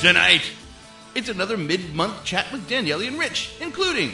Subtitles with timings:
[0.00, 0.52] Tonight,
[1.16, 4.12] it's another mid month chat with Danielle and Rich, including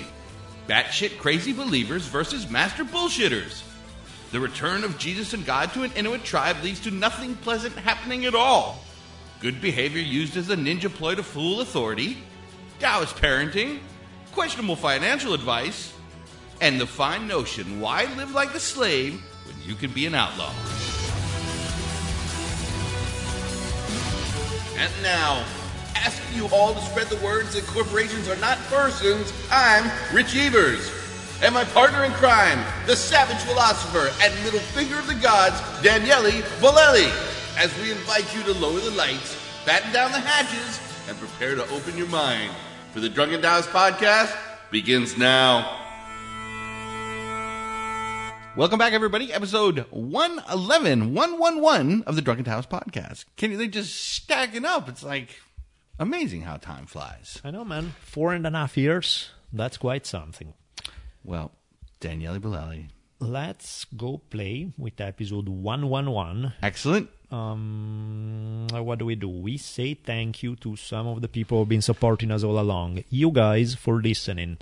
[0.67, 3.63] batshit crazy believers versus master bullshitters.
[4.33, 8.25] The return of Jesus and God to an Inuit tribe leads to nothing pleasant happening
[8.25, 8.83] at all.
[9.41, 12.17] Good behavior used as a ninja ploy to fool authority.
[12.81, 13.81] Taoist parenting.
[14.33, 15.93] Questionable financial advice.
[16.63, 20.51] And the fine notion why live like a slave when you can be an outlaw?
[24.79, 25.45] And now,
[26.05, 30.93] asking you all to spread the words that corporations are not persons, I'm Rich Evers.
[31.43, 36.43] And my partner in crime, the savage philosopher and middle finger of the gods, Daniele
[36.61, 37.09] Bolelli,
[37.57, 41.67] as we invite you to lower the lights, batten down the hatches, and prepare to
[41.71, 42.53] open your mind.
[42.93, 44.37] For the Drunken Taoist podcast
[44.71, 45.81] begins now.
[48.57, 49.33] Welcome back, everybody.
[49.33, 53.25] Episode 111, 111 of the Drunken Taoist podcast.
[53.37, 54.89] Can you, they just stacking up.
[54.89, 55.41] It's like
[55.99, 57.41] amazing how time flies.
[57.45, 57.95] I know, man.
[58.01, 59.31] Four and a half years.
[59.53, 60.55] That's quite something.
[61.23, 61.53] Well,
[62.01, 62.89] Daniele Bolelli.
[63.21, 66.53] Let's go play with episode 111.
[66.63, 67.09] Excellent.
[67.31, 69.29] Um, what do we do?
[69.29, 73.05] We say thank you to some of the people who've been supporting us all along.
[73.09, 74.59] You guys for listening.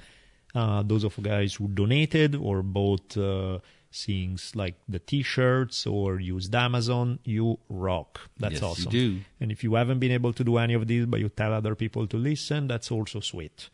[0.55, 3.59] Uh, those of you guys who donated or bought uh,
[3.93, 8.21] things like the t-shirts or used Amazon, you rock.
[8.39, 8.91] That's Yes, you awesome.
[8.93, 9.21] do.
[9.41, 11.75] And if you haven't been able to do any of these, but you tell other
[11.75, 13.69] people to listen, that's also sweet.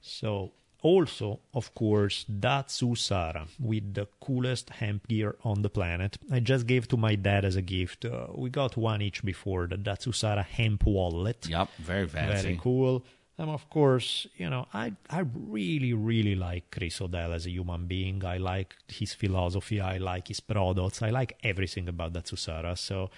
[0.00, 6.18] So also, of course, Datsu Sara with the coolest hemp gear on the planet.
[6.30, 8.04] I just gave to my dad as a gift.
[8.04, 11.46] Uh, we got one each before the Datsu Sara hemp wallet.
[11.48, 12.42] Yep, very fancy.
[12.42, 13.02] Very cool.
[13.36, 17.86] And of course, you know, I I really, really like Chris O'Dell as a human
[17.86, 18.24] being.
[18.24, 19.80] I like his philosophy.
[19.80, 21.02] I like his products.
[21.02, 22.78] I like everything about Datsusara.
[22.78, 23.10] So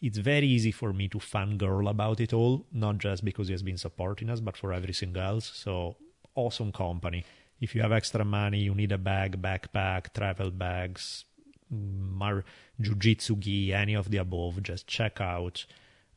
[0.00, 3.62] it's very easy for me to fangirl about it all, not just because he has
[3.62, 5.50] been supporting us, but for everything else.
[5.54, 5.96] So
[6.34, 7.24] awesome company.
[7.60, 11.26] If you have extra money, you need a bag, backpack, travel bags,
[11.70, 12.44] mm, mar-
[12.80, 15.66] jujitsu gi, any of the above, just check out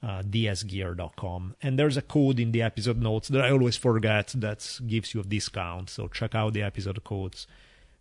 [0.04, 1.56] uh, dsgear.com.
[1.62, 5.22] And there's a code in the episode notes that I always forget that gives you
[5.22, 5.90] a discount.
[5.90, 7.48] So check out the episode codes,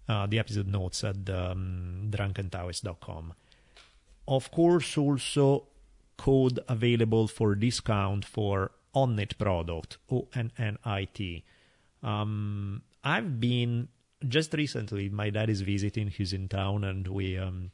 [0.08, 3.34] uh, the episode notes at um, drunkentaoist.com.
[4.26, 5.68] Of course, also
[6.16, 11.44] code available for discount for Onnit product, O-N-N-I-T.
[12.02, 13.88] Um, I've been
[14.28, 15.08] just recently.
[15.08, 16.08] My dad is visiting.
[16.08, 17.38] He's in town, and we.
[17.38, 17.70] Um,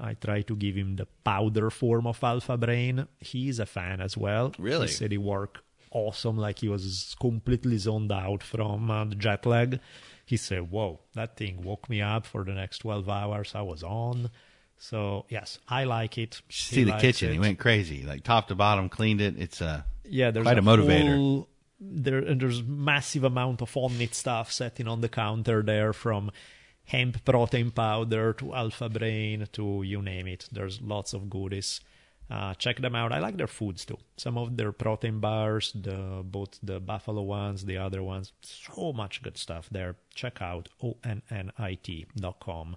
[0.00, 3.06] I try to give him the powder form of Alpha Brain.
[3.20, 4.52] He's a fan as well.
[4.58, 4.86] Really?
[4.86, 5.58] He said he worked
[5.90, 6.36] awesome.
[6.36, 9.80] Like he was completely zoned out from uh, the jet lag.
[10.24, 13.52] He said, "Whoa, that thing woke me up for the next twelve hours.
[13.54, 14.30] I was on."
[14.78, 16.40] So yes, I like it.
[16.50, 17.30] See He the kitchen.
[17.30, 17.32] it.
[17.32, 19.34] He went crazy, like top to bottom, cleaned it.
[19.38, 21.16] It's uh, Yeah, there's Quite a motivator.
[21.16, 21.48] full-
[21.80, 26.30] there and there's massive amount of Onnit stuff sitting on the counter there, from
[26.88, 30.48] hemp protein powder to Alpha Brain to you name it.
[30.50, 31.80] There's lots of goodies.
[32.30, 33.12] Uh, check them out.
[33.12, 33.98] I like their foods too.
[34.16, 38.32] Some of their protein bars, the both the buffalo ones, the other ones.
[38.42, 39.96] So much good stuff there.
[40.14, 42.76] Check out onnit.com.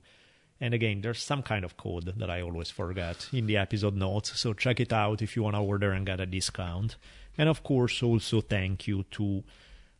[0.63, 4.39] And again, there's some kind of code that I always forget in the episode notes.
[4.39, 6.97] So check it out if you want to order and get a discount.
[7.37, 9.43] And of course, also thank you to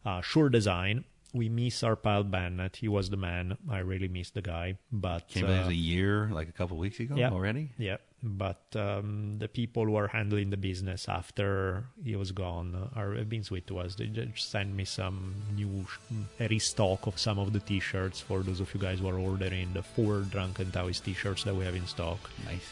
[0.06, 1.06] uh, Sure Design.
[1.34, 2.76] We miss our pal Bennett.
[2.78, 3.58] He was the man.
[3.70, 4.78] I really miss the guy.
[4.92, 7.30] But it uh, was a year, like a couple weeks ago yeah.
[7.30, 7.72] already.
[7.78, 13.16] yeah, but um, the people who are handling the business after he was gone are
[13.16, 13.96] have been sweet to us.
[13.96, 18.60] They just sent me some new sh- restock of some of the T-shirts for those
[18.60, 21.88] of you guys who are ordering the four Drunken Taoist T-shirts that we have in
[21.88, 22.20] stock.
[22.46, 22.68] Nice.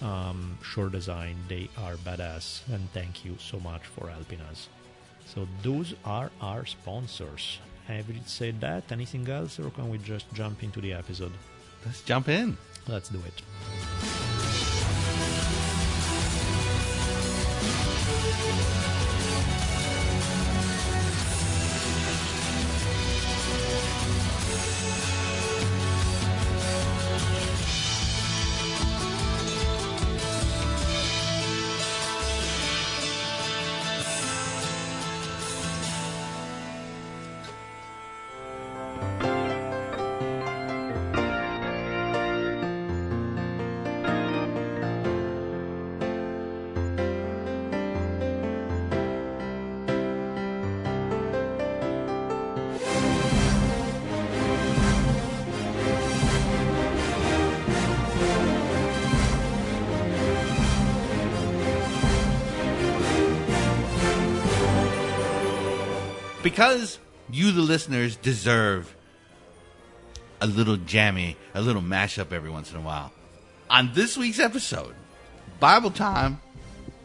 [0.00, 4.68] Um, Sure Design, they are badass, and thank you so much for helping us.
[5.26, 7.58] So those are our sponsors.
[7.88, 8.92] Have you said that?
[8.92, 11.32] Anything else, or can we just jump into the episode?
[11.86, 12.58] Let's jump in.
[12.86, 13.42] Let's do it.
[66.48, 66.98] Because
[67.30, 68.94] you, the listeners, deserve
[70.40, 73.12] a little jammy, a little mashup every once in a while.
[73.68, 74.94] On this week's episode,
[75.60, 76.40] Bible time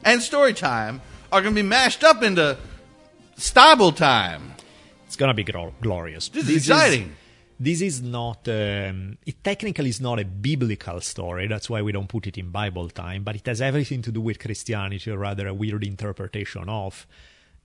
[0.05, 1.01] and story time
[1.31, 2.57] are going to be mashed up into
[3.35, 4.53] stable time.
[5.07, 6.29] It's gonna be gro- glorious.
[6.29, 7.15] This is exciting.
[7.59, 8.47] this is not.
[8.47, 11.45] Um, it technically is not a biblical story.
[11.47, 13.23] That's why we don't put it in Bible time.
[13.23, 17.05] But it has everything to do with Christianity, or rather a weird interpretation of.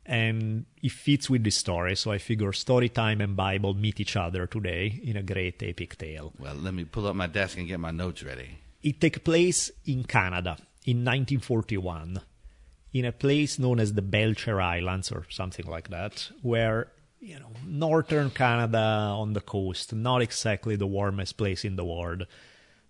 [0.09, 4.17] And it fits with the story, so I figure story time and Bible meet each
[4.17, 6.33] other today in a great epic tale.
[6.39, 8.59] Well, let me pull up my desk and get my notes ready.
[8.83, 10.57] It takes place in Canada
[10.87, 12.23] in 1941,
[12.95, 16.89] in a place known as the Belcher Islands or something like that, where
[17.21, 22.27] you know northern Canada on the coast, not exactly the warmest place in the world.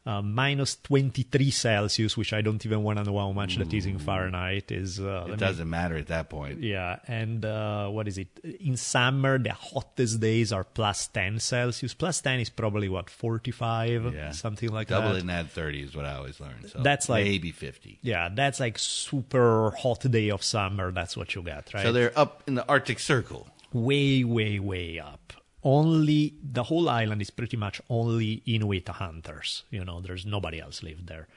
[0.07, 3.85] Uh, minus 23 Celsius, which I don't even want to know how much that is
[3.85, 4.73] in Fahrenheit.
[4.73, 6.63] Is uh, It doesn't matter at that point.
[6.63, 8.29] yeah, and uh, what is it?
[8.61, 11.93] In summer, the hottest days are plus 10 Celsius.
[11.93, 14.31] Plus 10 is probably what 45, Yeah.
[14.31, 14.95] something like that.
[15.01, 15.17] Double that.
[15.19, 16.71] it and add 30 is what I always learned.
[16.71, 17.99] So That's like- maybe 50.
[18.01, 20.91] Yeah, that's like super hot day of summer.
[20.91, 21.83] That's what you get, right?
[21.83, 23.47] So they're up in the Arctic Circle.
[23.75, 25.28] way, way, way up.
[25.69, 29.65] Only the whole island is pretty much only Inuit hunters.
[29.71, 31.29] You know, there's nobody else lived there.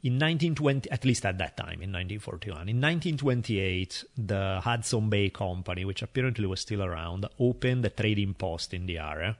[0.00, 5.84] In 1920, at least at that time, in 1941, in 1928, the Hudson Bay Company,
[5.84, 9.36] which apparently was still around, opened a trading post in the area.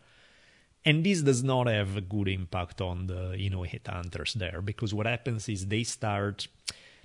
[0.84, 5.06] And this does not have a good impact on the Inuit hunters there because what
[5.06, 6.48] happens is they start.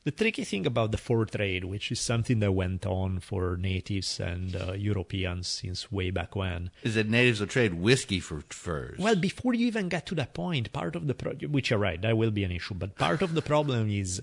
[0.05, 4.19] The tricky thing about the fur trade, which is something that went on for natives
[4.19, 8.99] and uh, Europeans since way back when, Is that natives will trade whiskey for furs.
[8.99, 12.01] well, before you even get to that point, part of the pro- which you're right,
[12.01, 12.73] that will be an issue.
[12.73, 14.21] But part of the problem is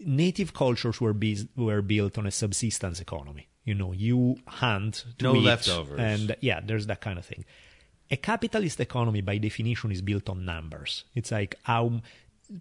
[0.00, 3.48] native cultures were be- were built on a subsistence economy.
[3.64, 5.98] You know, you hunt to No eat, leftovers.
[6.00, 7.44] and yeah, there's that kind of thing.
[8.10, 11.04] A capitalist economy, by definition, is built on numbers.
[11.14, 12.00] It's like how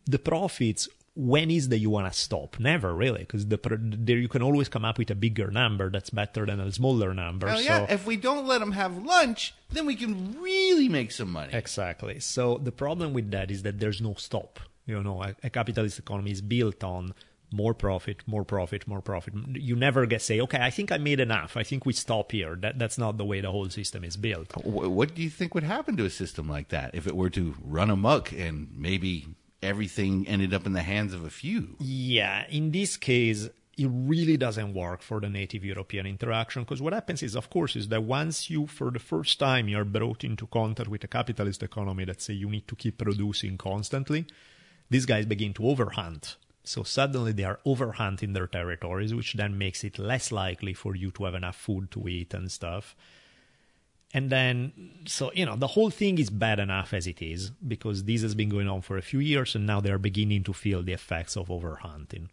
[0.06, 0.88] the profits.
[1.16, 2.60] When is that you want to stop?
[2.60, 3.60] Never really, because the
[4.08, 7.50] you can always come up with a bigger number that's better than a smaller number.
[7.50, 7.86] Oh, so yeah.
[7.88, 11.54] If we don't let them have lunch, then we can really make some money.
[11.54, 12.20] Exactly.
[12.20, 14.60] So the problem with that is that there's no stop.
[14.88, 17.14] You know, a, a capitalist economy is built on
[17.54, 19.36] more profit, more profit, more profit.
[19.54, 21.56] You never get say, okay, I think I made enough.
[21.56, 22.56] I think we stop here.
[22.56, 24.52] That that's not the way the whole system is built.
[24.66, 27.54] What do you think would happen to a system like that if it were to
[27.64, 29.28] run amok and maybe
[29.64, 31.76] everything ended up in the hands of a few?
[31.80, 36.94] Yeah, in this case, it really doesn't work for the native European interaction because what
[36.94, 40.46] happens is, of course, is that once you, for the first time, you're brought into
[40.48, 44.26] contact with a capitalist economy that say you need to keep producing constantly,
[44.90, 46.36] these guys begin to overhunt.
[46.64, 51.12] So suddenly they are overhunting their territories, which then makes it less likely for you
[51.12, 52.96] to have enough food to eat and stuff.
[54.14, 54.74] And then,
[55.08, 58.36] so, you know, the whole thing is bad enough as it is because this has
[58.36, 61.36] been going on for a few years and now they're beginning to feel the effects
[61.36, 62.28] of overhunting.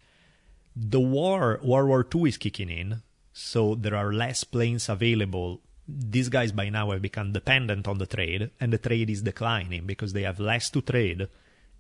[0.77, 5.63] The war, World War II is kicking in, so there are less planes available.
[5.89, 9.87] These guys by now have become dependent on the trade and the trade is declining
[9.87, 11.29] because they have less to trade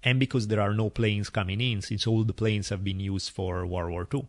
[0.02, 3.30] and because there are no planes coming in since all the planes have been used
[3.30, 4.26] for World War II.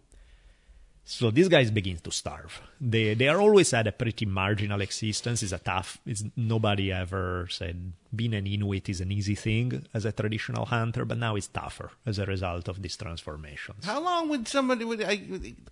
[1.05, 2.61] So these guys begin to starve.
[2.83, 5.43] They they are always had a pretty marginal existence.
[5.43, 5.99] It's a tough.
[6.05, 11.05] It's nobody ever said being an Inuit is an easy thing as a traditional hunter,
[11.05, 13.85] but now it's tougher as a result of these transformations.
[13.85, 15.21] How long would somebody would I,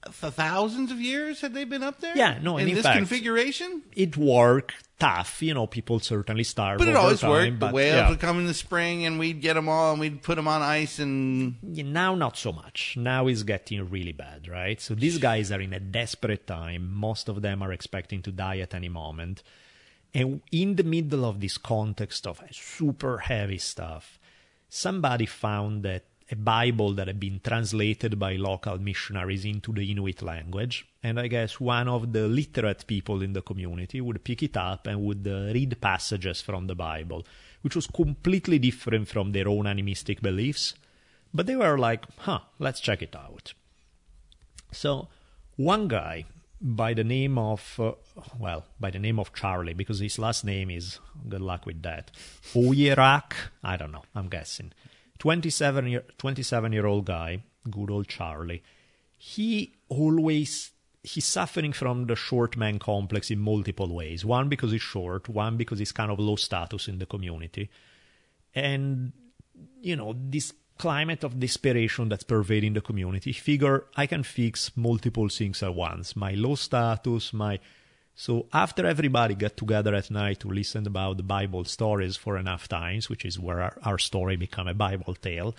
[0.10, 2.16] thousands of years had they been up there?
[2.16, 3.84] Yeah, no, in in this fact- configuration.
[3.94, 5.42] It worked tough.
[5.42, 6.80] You know, people certainly starve.
[6.80, 7.60] But it always time, worked.
[7.60, 8.10] But the whales yeah.
[8.10, 10.62] would come in the spring, and we'd get them all, and we'd put them on
[10.62, 12.96] ice, and Yeah, now not so much.
[12.98, 14.80] Now it's getting really bad, right?
[14.80, 16.94] So these guys are in a desperate time.
[17.00, 19.42] Most of them are expecting to die at any moment.
[20.14, 24.20] And in the middle of this context of super heavy stuff,
[24.70, 30.22] somebody found that a Bible that had been translated by local missionaries into the Inuit
[30.22, 30.86] language.
[31.02, 34.86] And I guess one of the literate people in the community would pick it up
[34.86, 37.26] and would uh, read passages from the Bible,
[37.62, 40.76] which was completely different from their own animistic beliefs.
[41.34, 43.54] But they were like, huh, let's check it out.
[44.72, 45.08] So,
[45.56, 46.26] one guy
[46.62, 47.92] by the name of, uh,
[48.38, 52.12] well, by the name of Charlie, because his last name is, good luck with that,
[52.54, 54.74] Oyerak, I don't know, I'm guessing.
[55.20, 58.64] 27 year, 27 year old guy, good old Charlie.
[59.18, 60.72] He always,
[61.04, 64.26] he's suffering from the short man complex in multiple ways.
[64.26, 67.70] One, because he's short, one, because he's kind of low status in the community.
[68.56, 69.14] And
[69.82, 75.30] you know this climate of desperation that's pervading the community figure i can fix multiple
[75.30, 77.60] things at once my low status my
[78.20, 82.68] So after everybody get together at night to listen about the Bible stories for enough
[82.68, 85.56] times, which is where our, our story become a Bible tale,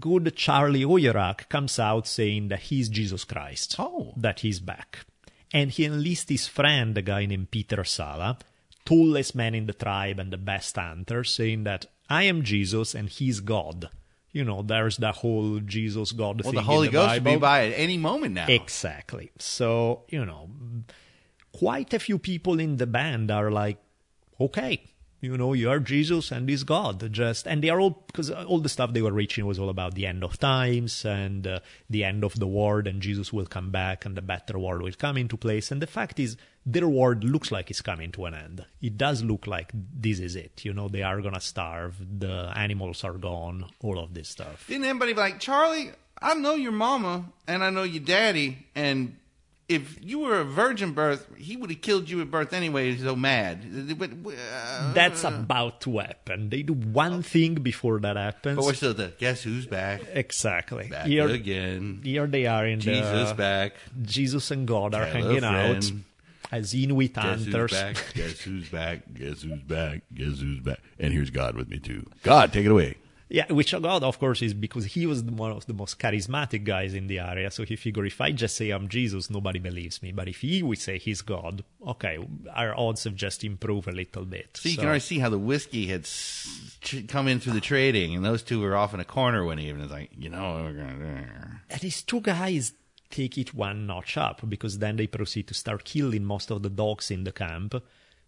[0.00, 3.76] good Charlie Oyerak comes out saying that he's Jesus Christ.
[3.78, 4.14] Oh.
[4.16, 5.06] That he's back.
[5.52, 8.38] And he enlists his friend, a guy named Peter Sala,
[8.84, 13.08] tallest man in the tribe and the best hunter, saying that I am Jesus and
[13.08, 13.90] he's God.
[14.32, 16.56] You know, there's the whole Jesus God Well, thing.
[16.58, 17.30] the Holy in the Ghost Bible.
[17.32, 18.46] will be by at any moment now.
[18.48, 19.30] Exactly.
[19.38, 20.50] So, you know,
[21.52, 23.78] quite a few people in the band are like,
[24.40, 24.82] okay,
[25.20, 27.12] you know, you are Jesus and he's God.
[27.12, 29.94] Just, and they are all, because all the stuff they were reaching was all about
[29.94, 31.60] the end of times and uh,
[31.90, 34.92] the end of the world and Jesus will come back and the better world will
[34.92, 35.70] come into place.
[35.70, 38.64] And the fact is, their world looks like it's coming to an end.
[38.82, 40.64] It does look like this is it.
[40.64, 41.96] You know, they are to starve.
[42.18, 44.66] The animals are gone, all of this stuff.
[44.68, 49.16] Didn't anybody like, Charlie, I know your mama and I know your daddy, and
[49.68, 52.92] if you were a virgin birth, he would have killed you at birth anyway.
[52.92, 53.98] He's so mad.
[53.98, 56.48] But, uh, That's about to happen.
[56.48, 58.56] They do one thing before that happens.
[58.56, 60.00] but we're still the guess who's back?
[60.14, 60.88] Exactly.
[60.88, 62.00] Back Here, again.
[62.02, 63.74] here they are in Jesus the back.
[64.02, 65.90] Jesus and God are hanging out
[66.50, 67.96] as Inuit Guess who's back?
[68.14, 69.02] Guess who's back?
[69.14, 70.02] Guess who's back?
[70.14, 70.80] Guess who's back?
[70.98, 72.04] And here's God with me too.
[72.24, 72.96] God, take it away.
[73.30, 76.94] Yeah, which God, of course, is because he was one of the most charismatic guys
[76.94, 77.50] in the area.
[77.50, 80.12] So he figured if I just say I'm Jesus, nobody believes me.
[80.12, 82.18] But if he would say he's God, okay,
[82.54, 84.56] our odds have just improved a little bit.
[84.56, 86.08] So you can already see how the whiskey had
[87.08, 89.84] come in through the trading, and those two were off in a corner one evening.
[89.84, 91.60] It's like, you know, we're gonna.
[91.68, 92.72] And these two guys
[93.10, 96.70] take it one notch up because then they proceed to start killing most of the
[96.70, 97.74] dogs in the camp,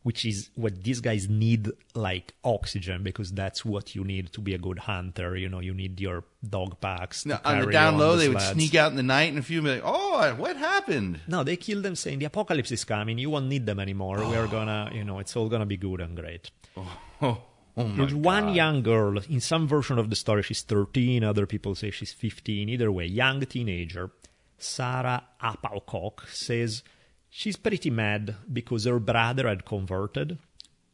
[0.02, 4.54] which is what these guys need like oxygen because that's what you need to be
[4.54, 5.37] a good hunter.
[5.37, 7.26] You know, you need your dog packs.
[7.26, 9.42] Now, on the down low, the they would sneak out in the night, and a
[9.42, 12.85] few would be like, "Oh, what happened?" No, they kill them saying the apocalypse is
[12.85, 13.19] coming.
[13.19, 14.25] You won't need them anymore.
[14.26, 16.50] We are gonna, you know, it's all gonna be good and great.
[16.76, 17.38] Oh, oh
[17.76, 18.57] my There's one God.
[18.57, 19.19] young girl.
[19.28, 21.23] In some version of the story, she's 13.
[21.23, 22.69] Other people say she's 15.
[22.71, 24.11] Either way, young teenager,
[24.57, 26.83] Sarah Apalcock, says
[27.30, 30.38] she's pretty mad because her brother had converted.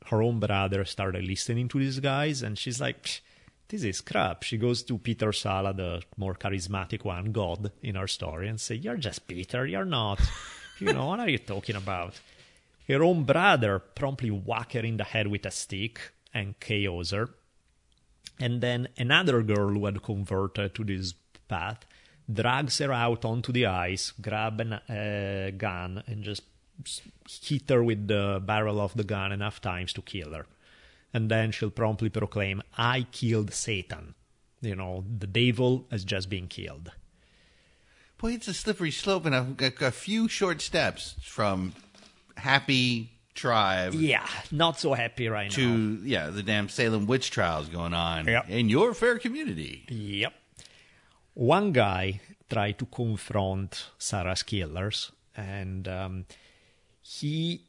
[0.07, 3.23] Her own brother started listening to these guys, and she's like,
[3.69, 4.45] this is crap.
[4.45, 8.77] She goes to Peter Sala, the more charismatic one, God, in our story, and say,
[8.77, 10.21] you're just Peter, you're not.
[10.79, 12.21] You know, what are you talking about?
[12.87, 17.31] Her own brother promptly whack her in the head with a stick and KOs her.
[18.39, 21.15] And then another girl who had converted to this
[21.49, 21.87] path
[22.33, 26.43] drags her out onto the ice, grab a uh, gun, and just
[27.43, 30.47] hit her with the barrel of the gun enough times to kill her.
[31.15, 34.15] And then she'll promptly proclaim, I killed Satan.
[34.61, 36.91] You know, the devil has just been killed.
[38.19, 41.75] Boy, it's a slippery slope, and a, a, a few short steps from
[42.37, 45.57] happy tribe Yeah, not so happy right now.
[45.57, 48.47] to yeah the damn Salem witch trials going on Yeah.
[48.49, 49.85] in your fair community.
[49.91, 50.33] Yep.
[51.37, 56.25] One guy tried to confront Sarah's killers, and um,
[57.03, 57.61] he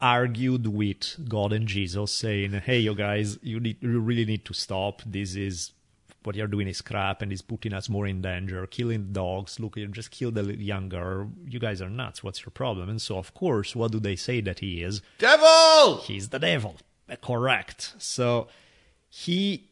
[0.00, 4.54] argued with God and Jesus, saying, "Hey, you guys, you need, you really need to
[4.54, 5.02] stop.
[5.04, 5.72] This is
[6.22, 8.66] what you're doing is crap, and is putting us more in danger.
[8.66, 9.60] Killing dogs.
[9.60, 11.30] Look, you just killed the young girl.
[11.46, 12.24] You guys are nuts.
[12.24, 15.02] What's your problem?" And so, of course, what do they say that he is?
[15.18, 15.98] Devil!
[16.06, 16.76] he's the devil.
[17.20, 17.96] Correct.
[17.98, 18.48] So
[19.10, 19.69] he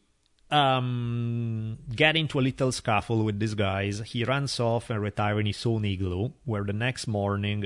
[0.51, 3.99] um get into a little scuffle with these guys.
[3.99, 7.65] He runs off and retires in his own igloo, where the next morning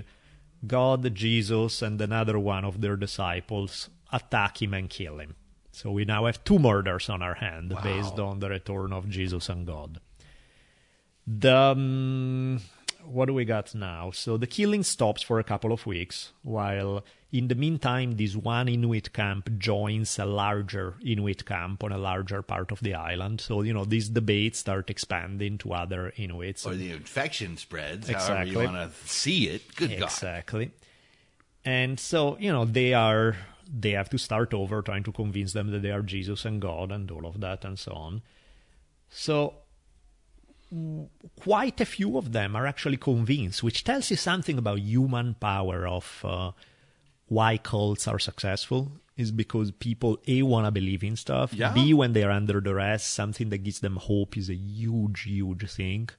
[0.66, 5.36] God, Jesus, and another one of their disciples attack him and kill him.
[5.72, 9.50] So we now have two murders on our hand based on the return of Jesus
[9.50, 10.00] and God.
[11.26, 12.62] The um,
[13.06, 14.12] what do we got now?
[14.12, 18.68] So the killing stops for a couple of weeks, while in the meantime, this one
[18.68, 23.42] Inuit camp joins a larger Inuit camp on a larger part of the island.
[23.42, 26.66] So you know these debates start expanding to other Inuits.
[26.66, 28.52] Or the infection spreads, however Exactly.
[28.52, 29.76] you want to see it.
[29.76, 30.04] Good God.
[30.04, 30.72] Exactly.
[31.66, 33.36] And so, you know, they are
[33.74, 36.92] they have to start over trying to convince them that they are Jesus and God
[36.92, 38.22] and all of that and so on.
[39.10, 39.56] So
[41.40, 45.88] quite a few of them are actually convinced, which tells you something about human power
[45.88, 46.52] of uh,
[47.28, 51.54] why cults are successful is because people a want to believe in stuff.
[51.54, 51.72] Yeah.
[51.74, 55.70] b when they are under duress something that gives them hope is a huge huge
[55.70, 56.10] thing.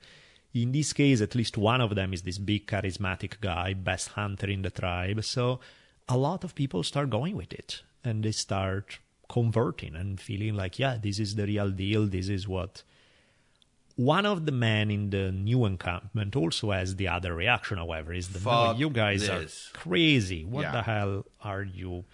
[0.52, 4.48] In this case at least one of them is this big charismatic guy best hunter
[4.48, 5.24] in the tribe.
[5.24, 5.60] So
[6.08, 10.78] a lot of people start going with it and they start converting and feeling like
[10.78, 12.06] yeah this is the real deal.
[12.06, 12.84] This is what
[13.96, 18.28] one of the men in the new encampment also has the other reaction, however, is
[18.28, 20.44] the no, you guys this." are crazy.
[20.44, 20.72] What Yeah.
[20.72, 22.04] the hell are you?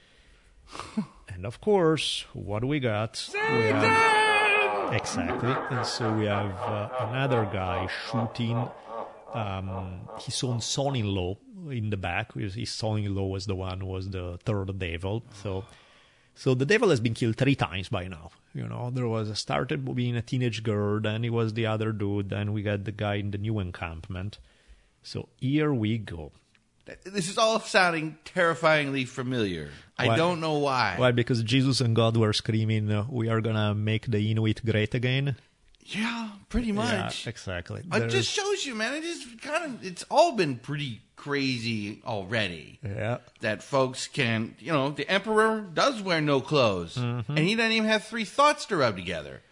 [1.28, 3.28] and of course, what do we got?
[3.32, 5.54] We have, exactly.
[5.76, 8.68] And so we have uh, another guy shooting
[9.34, 11.36] um, his own son-in-law
[11.70, 12.34] in the back.
[12.34, 15.22] His son-in-law was the one who was the third devil.
[15.42, 15.64] So,
[16.34, 18.30] so the devil has been killed three times by now.
[18.54, 21.92] You know, there was a started being a teenage girl, then he was the other
[21.92, 24.38] dude, then we got the guy in the new encampment.
[25.02, 26.32] So here we go.
[27.04, 29.70] This is all sounding terrifyingly familiar.
[29.96, 30.94] I don't know why.
[30.96, 31.12] Why?
[31.12, 35.36] because Jesus and God were screaming, "We are gonna make the Inuit great again."
[35.92, 37.26] Yeah, pretty much.
[37.26, 37.80] Yeah, exactly.
[37.80, 38.94] It There's- just shows you, man.
[38.94, 42.78] It just kind of, it's all been pretty crazy already.
[42.84, 43.18] yeah.
[43.40, 47.36] That folks can, you know, the emperor does wear no clothes, Mm-hmm.
[47.36, 49.42] and he doesn't even have three thoughts to rub together.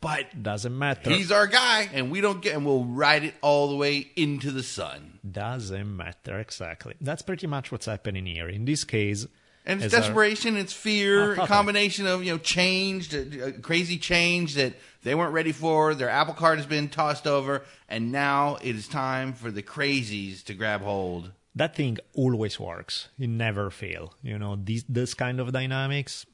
[0.00, 1.10] But Doesn't matter.
[1.10, 4.50] he's our guy, and we don't get, and we'll ride it all the way into
[4.52, 5.18] the sun.
[5.28, 6.94] Doesn't matter exactly.
[7.00, 8.46] That's pretty much what's happening here.
[8.48, 9.26] In this case,
[9.68, 13.98] And it's desperation, it's fear, Oh, a combination of you know change, a uh, crazy
[13.98, 15.94] change that they weren't ready for.
[15.94, 20.44] Their apple cart has been tossed over, and now it is time for the crazies
[20.44, 21.32] to grab hold.
[21.56, 23.08] that thing always works.
[23.18, 24.14] It never fail.
[24.22, 26.26] You know, these this kind of dynamics.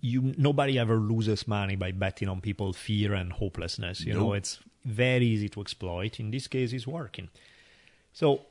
[0.00, 4.00] You nobody ever loses money by betting on people's fear and hopelessness.
[4.06, 6.18] You know, it's very easy to exploit.
[6.20, 7.28] In this case, it's working.
[8.12, 8.42] So,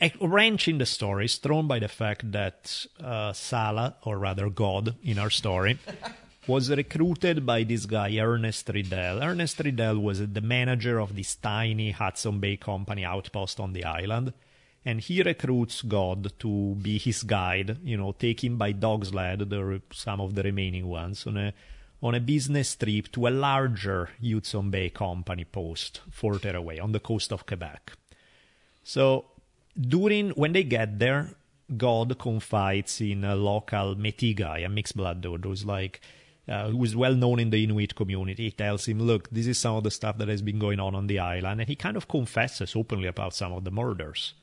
[0.00, 4.50] a wrench in the story is thrown by the fact that uh, Sala, or rather
[4.50, 5.78] God, in our story,
[6.46, 9.22] was recruited by this guy Ernest Riddell.
[9.22, 14.32] Ernest Riddell was the manager of this tiny Hudson Bay Company outpost on the island,
[14.84, 17.78] and he recruits God to be his guide.
[17.84, 21.54] You know, take him by dog sled, the, some of the remaining ones, on a
[22.02, 27.00] on a business trip to a larger Hudson Bay Company post further away on the
[27.00, 27.92] coast of Quebec.
[28.82, 29.26] So
[29.80, 31.34] during when they get there,
[31.76, 36.00] God confides in a local Métis guy, a mixed blood dude, who's like
[36.48, 38.44] uh, who's well known in the Inuit community.
[38.44, 40.94] He tells him, "Look, this is some of the stuff that has been going on
[40.94, 44.34] on the island," and he kind of confesses openly about some of the murders.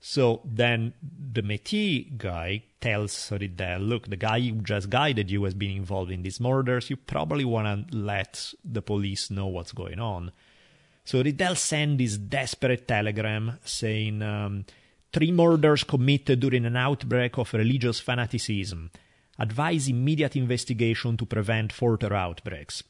[0.00, 0.94] So then
[1.32, 6.10] the Métis guy tells Riddell, look, the guy who just guided you has been involved
[6.10, 6.88] in these murders.
[6.88, 10.32] You probably want to let the police know what's going on.
[11.10, 14.64] So Riddell sent this desperate telegram saying, um,
[15.12, 18.92] three murders committed during an outbreak of religious fanaticism.
[19.36, 22.84] Advise immediate investigation to prevent further outbreaks.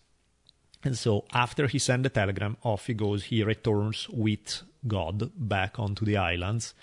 [0.85, 3.25] And so after he sent the telegram, off he goes.
[3.25, 6.75] He returns with God back onto the islands,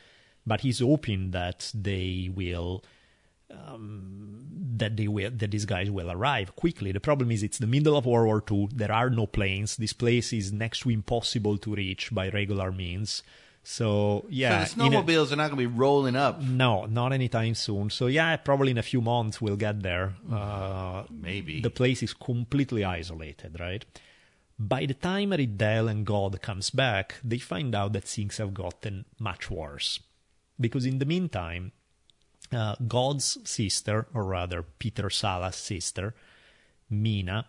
[0.43, 2.84] but he's hoping that they will
[3.51, 4.45] um,
[4.77, 6.91] that they will that these guys will arrive quickly.
[6.91, 8.69] The problem is it's the middle of World War II.
[8.73, 9.77] There are no planes.
[9.77, 13.23] This place is next to impossible to reach by regular means.
[13.63, 16.41] So yeah, so the in a- snowmobiles are not going to be rolling up.
[16.41, 17.89] no, not anytime soon.
[17.89, 20.13] So yeah, probably in a few months we'll get there.
[20.31, 21.60] Uh, Maybe.
[21.60, 23.83] the place is completely isolated, right?
[24.60, 29.05] By the time Riddell and God comes back, they find out that things have gotten
[29.19, 29.99] much worse.
[30.60, 31.73] Because in the meantime,
[32.51, 36.13] uh, God's sister, or rather Peter Sala's sister,
[36.89, 37.45] Mina,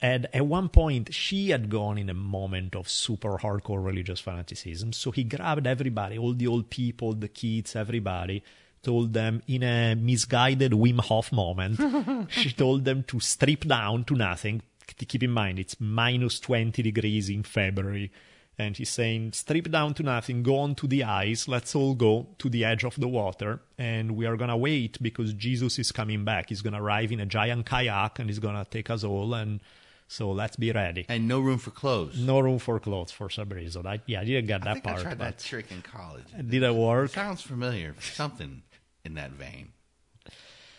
[0.00, 4.92] and at one point she had gone in a moment of super hardcore religious fanaticism.
[4.92, 8.42] So he grabbed everybody, all the old people, the kids, everybody,
[8.82, 14.14] told them in a misguided Wim Hof moment, she told them to strip down to
[14.14, 14.62] nothing.
[14.86, 18.12] Keep in mind, it's minus 20 degrees in February.
[18.56, 22.28] And he's saying, strip down to nothing, go on to the ice, let's all go
[22.38, 26.24] to the edge of the water, and we are gonna wait because Jesus is coming
[26.24, 26.50] back.
[26.50, 29.58] He's gonna arrive in a giant kayak and he's gonna take us all, and
[30.06, 31.04] so let's be ready.
[31.08, 32.18] and no room for clothes.
[32.20, 33.86] No room for clothes for some reason.
[33.86, 36.26] I, yeah, I didn't get I that part, I tried that trick in college.
[36.48, 37.10] did it work?
[37.10, 37.96] Sounds familiar.
[38.00, 38.62] Something
[39.04, 39.72] in that vein.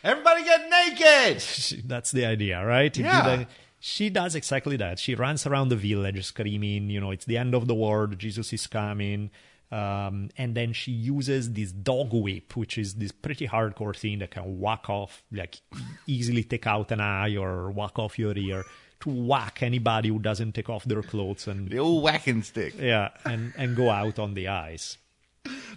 [0.03, 1.43] Everybody get naked.
[1.87, 2.95] That's the idea, right?
[2.95, 3.45] Yeah.
[3.87, 4.97] She does exactly that.
[4.97, 8.51] She runs around the village screaming, you know, it's the end of the world, Jesus
[8.51, 9.29] is coming.
[9.71, 14.31] Um, and then she uses this dog whip, which is this pretty hardcore thing that
[14.31, 15.59] can whack off, like
[16.07, 18.63] easily take out an eye or whack off your ear
[19.01, 22.73] to whack anybody who doesn't take off their clothes and The old whacking stick.
[22.79, 24.97] yeah, and, and go out on the ice.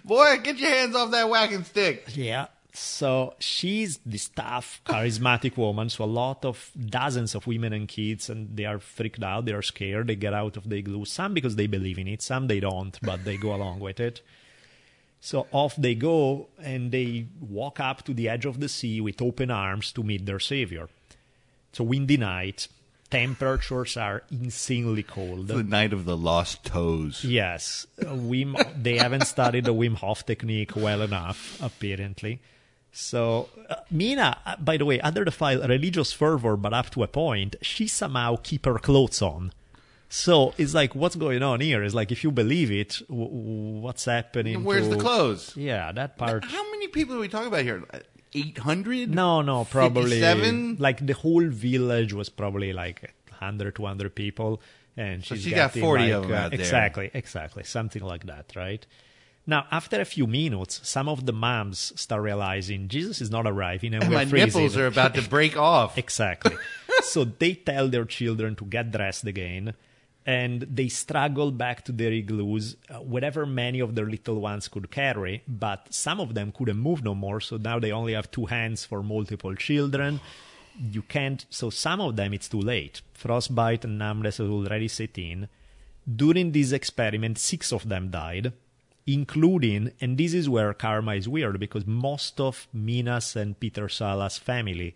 [0.03, 2.07] Boy, get your hands off that whacking stick.
[2.15, 2.47] Yeah.
[2.71, 5.89] So she's this tough, charismatic woman.
[5.89, 9.45] So a lot of dozens of women and kids, and they are freaked out.
[9.45, 10.07] They are scared.
[10.07, 11.05] They get out of the igloo.
[11.05, 12.21] Some because they believe in it.
[12.21, 14.21] Some they don't, but they go along with it.
[15.19, 19.21] So off they go, and they walk up to the edge of the sea with
[19.21, 20.87] open arms to meet their savior.
[21.71, 22.67] It's a windy night.
[23.09, 25.47] temperatures are insanely cold.
[25.47, 27.23] The night of the lost toes.
[27.23, 28.55] Yes, Wim.
[28.81, 32.39] They haven't studied the Wim Hof technique well enough, apparently.
[32.91, 37.03] So uh, Mina, uh, by the way, under the file religious fervor, but up to
[37.03, 39.51] a point, she somehow keep her clothes on.
[40.11, 41.83] So it's like, what's going on here?
[41.83, 44.63] It's like if you believe it, w- w- what's happening?
[44.63, 45.55] Where's to- the clothes?
[45.55, 46.45] Yeah, that part.
[46.45, 47.83] How many people are we talking about here?
[48.33, 49.13] Eight hundred?
[49.13, 50.77] No, no, probably seven.
[50.79, 54.61] like the whole village was probably like 100, 200 people,
[54.97, 56.49] and So she's she got getting, 40 like, of 'em uh.
[56.51, 58.85] Exactly, exactly, something like that, right?
[59.49, 63.95] Now, after a few minutes, some of the moms start realizing Jesus is not arriving,
[63.95, 64.61] and, And we're my freezing.
[64.61, 65.97] nipples are about to break off.
[66.05, 66.55] Exactly.
[67.01, 69.73] so they tell their children to get dressed again,
[70.23, 74.91] and they struggle back to their igloos, uh, whatever many of their little ones could
[74.91, 75.41] carry.
[75.47, 78.85] But some of them couldn't move no more, so now they only have two hands
[78.85, 80.19] for multiple children.
[80.95, 81.43] You can't.
[81.49, 83.01] So some of them, it's too late.
[83.15, 85.47] Frostbite and numbness has already set in.
[86.23, 88.53] During this experiment, six of them died
[89.13, 94.37] including, and this is where karma is weird because most of Minas and Peter Sala's
[94.37, 94.93] family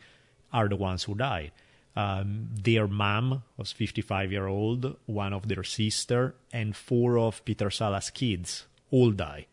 [0.51, 1.51] are the ones who die.
[1.95, 7.69] Um, their mom was 55 year old, one of their sister, and four of Peter
[7.69, 9.45] Sala's kids all die.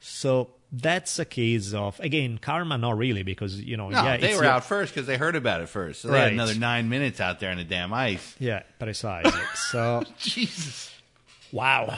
[0.00, 4.34] So that's a case of again karma, not really because you know No, yeah they
[4.34, 6.02] were your- out first because they heard about it first.
[6.02, 6.32] So they had Right.
[6.32, 8.34] another nine minutes out there in the damn ice.
[8.38, 10.90] yeah precisely so Jesus.
[11.52, 11.96] Wow.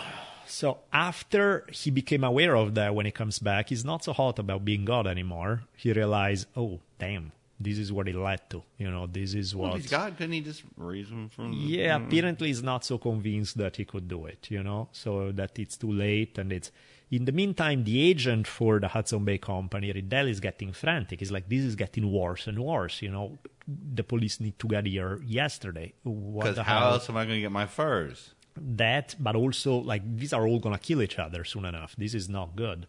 [0.49, 4.39] So after he became aware of that when he comes back, he's not so hot
[4.39, 5.63] about being God anymore.
[5.77, 8.63] He realized, oh, damn, this is what it led to.
[8.79, 9.81] You know, this is Well, what.
[9.81, 10.17] he's God.
[10.17, 11.51] Couldn't he just raise him from?
[11.53, 15.33] the- yeah, apparently he's not so convinced that he could do it, you know, so
[15.33, 16.71] that it's too late and it's.
[17.11, 21.21] In the meantime, the agent for the Hudson Bay Company, Riddell, is getting frantic.
[21.21, 23.39] He's like, this is getting worse and worse, you know.
[23.67, 25.95] The police need to get here yesterday.
[26.03, 26.93] What the how hell?
[26.93, 28.35] else am I going to get my furs?
[28.63, 31.95] That, but also like these are all gonna kill each other soon enough.
[31.97, 32.87] This is not good.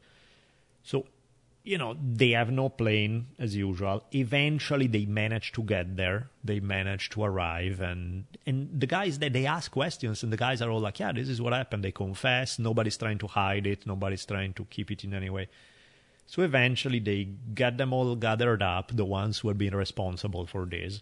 [0.84, 1.06] So,
[1.64, 4.04] you know, they have no plane as usual.
[4.14, 6.30] Eventually, they manage to get there.
[6.44, 10.62] They manage to arrive, and and the guys that they ask questions, and the guys
[10.62, 12.60] are all like, "Yeah, this is what happened." They confess.
[12.60, 13.86] Nobody's trying to hide it.
[13.86, 15.48] Nobody's trying to keep it in any way.
[16.26, 20.66] So eventually, they get them all gathered up, the ones who have been responsible for
[20.66, 21.02] this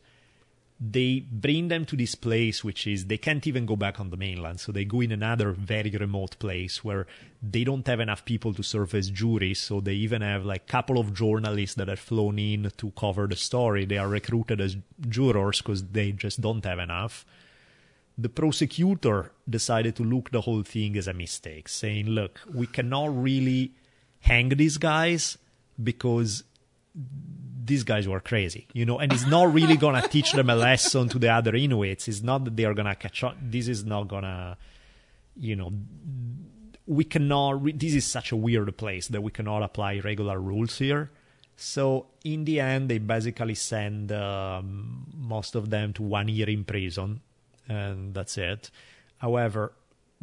[0.80, 4.18] they bring them to this place which is they can't even go back on the
[4.18, 4.60] mainland.
[4.60, 7.08] So they go in another very remote place where
[7.42, 9.60] they don't have enough people to serve as juries.
[9.60, 13.26] So they even have like a couple of journalists that have flown in to cover
[13.28, 13.86] the story.
[13.86, 14.78] They are recruited as
[15.10, 17.26] jurors because they just don't have enough.
[18.20, 23.16] The prosecutor decided to look the whole thing as a mistake saying look we cannot
[23.16, 23.74] really
[24.22, 25.38] hang these guys
[25.82, 26.44] because
[27.68, 31.10] these guys were crazy, you know, and it's not really gonna teach them a lesson
[31.10, 32.08] to the other Inuits.
[32.08, 33.38] It's not that they are gonna catch on.
[33.42, 34.58] This is not gonna,
[35.36, 35.72] you know,
[36.86, 37.62] we cannot.
[37.62, 41.12] Re- this is such a weird place that we cannot apply regular rules here.
[41.58, 46.64] So in the end, they basically send um, most of them to one year in
[46.64, 47.22] prison,
[47.68, 48.72] and that's it.
[49.18, 49.74] However,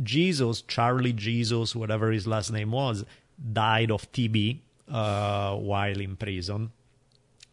[0.02, 3.04] Jesus, Charlie Jesus, whatever his last name was,
[3.52, 6.70] died of TB uh, while in prison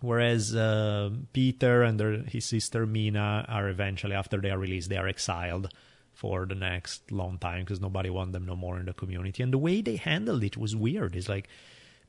[0.02, 4.98] whereas uh, Peter and their, his sister Mina are eventually, after they are released, they
[4.98, 5.70] are exiled
[6.14, 9.42] for the next long time because nobody want them no more in the community.
[9.42, 11.16] And the way they handled it was weird.
[11.16, 11.48] It's like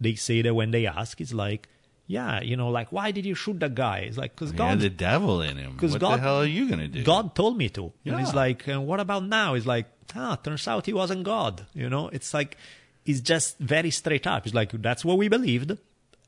[0.01, 1.69] they say that when they ask, it's like,
[2.09, 3.99] yeah, you know, like why did you shoot that guy?
[4.01, 5.77] It's like because God, had the devil in him.
[5.79, 7.05] 'Cause What God- the hell are you going to do?
[7.05, 7.93] God told me to.
[8.05, 9.55] And it's like, and what about now?
[9.55, 11.67] It's like, ah, turns out he wasn't God.
[11.75, 12.59] You know, it's like,
[13.07, 14.45] it's just very straight up.
[14.47, 15.79] It's like, that's what we believed.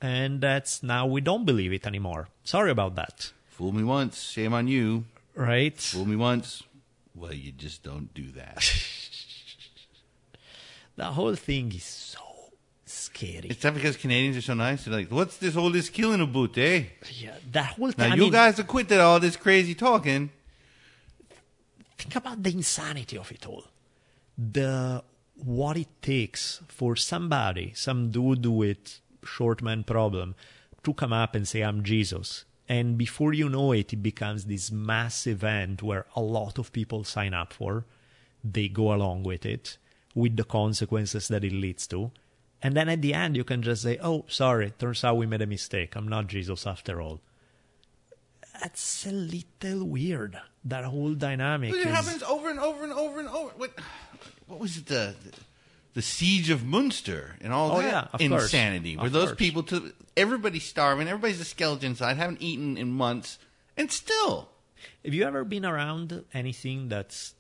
[0.04, 2.28] And that's now we don't believe it anymore.
[2.44, 3.32] Sorry about that.
[3.46, 5.04] Fool me once, shame on you.
[5.34, 5.80] Right?
[5.80, 6.62] Fool me once,
[7.14, 8.58] well, you just don't do that.
[10.96, 12.20] The whole thing is so
[12.86, 13.48] scary.
[13.50, 14.84] It's not because Canadians are so nice.
[14.84, 16.84] They're like, what's this all this killing about, eh?
[17.20, 18.12] yeah, that whole Now, thing.
[18.12, 20.30] I you mean, guys are quit that all this crazy talking.
[21.98, 23.64] think about the insanity of it all.
[24.38, 25.02] The
[25.34, 30.34] what it takes for somebody, some dude with short man problem,
[30.82, 34.70] to come up and say, "I'm Jesus," and before you know it, it becomes this
[34.70, 37.84] massive event where a lot of people sign up for.
[38.42, 39.78] They go along with it,
[40.14, 42.10] with the consequences that it leads to.
[42.62, 45.42] And then at the end, you can just say, "Oh, sorry, turns out we made
[45.42, 45.96] a mistake.
[45.96, 47.20] I'm not Jesus after all."
[48.60, 50.40] That's a little weird.
[50.64, 51.70] That whole dynamic.
[51.72, 53.50] But it is- happens over and over and over and over.
[53.56, 53.72] What,
[54.46, 54.87] what was it?
[54.87, 55.32] The the
[56.02, 58.44] siege of Munster and all Oh, that yeah, of course.
[58.52, 58.96] insanity.
[58.96, 59.38] Where Of those course.
[59.38, 63.38] people to everybody's starving, everybody's a skeleton inside, haven't eaten in months,
[63.76, 64.48] and still
[65.04, 67.35] Have you ever been around anything that's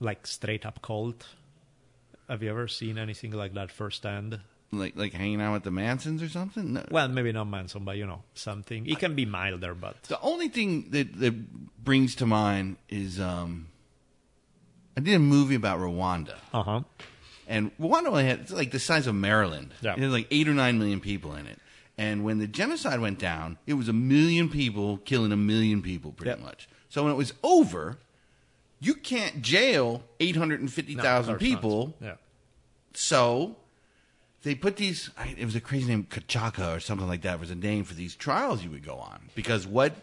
[0.00, 1.26] like straight up cult?
[2.28, 4.40] Have you ever seen anything like that firsthand?
[4.70, 6.74] Like like hanging out with the Mansons or something?
[6.74, 6.84] No.
[6.90, 8.86] Well, maybe not Manson, but you know, something.
[8.86, 13.68] It can be milder, but The only thing that, that brings to mind is um,
[14.94, 16.34] I did a movie about Rwanda.
[16.52, 16.80] uh huh.
[17.48, 19.72] And Rwanda only had it's like the size of Maryland.
[19.80, 19.94] Yeah.
[19.94, 21.58] It had like eight or nine million people in it.
[21.96, 26.12] And when the genocide went down, it was a million people killing a million people,
[26.12, 26.40] pretty Yep.
[26.40, 26.68] much.
[26.90, 27.98] So when it was over,
[28.80, 31.94] you can't jail eight hundred and fifty thousand people.
[32.00, 32.14] Yeah.
[32.94, 33.56] So
[34.42, 35.10] they put these.
[35.36, 37.40] It was a crazy name, Kachaka or something like that.
[37.40, 39.94] Was a name for these trials you would go on because what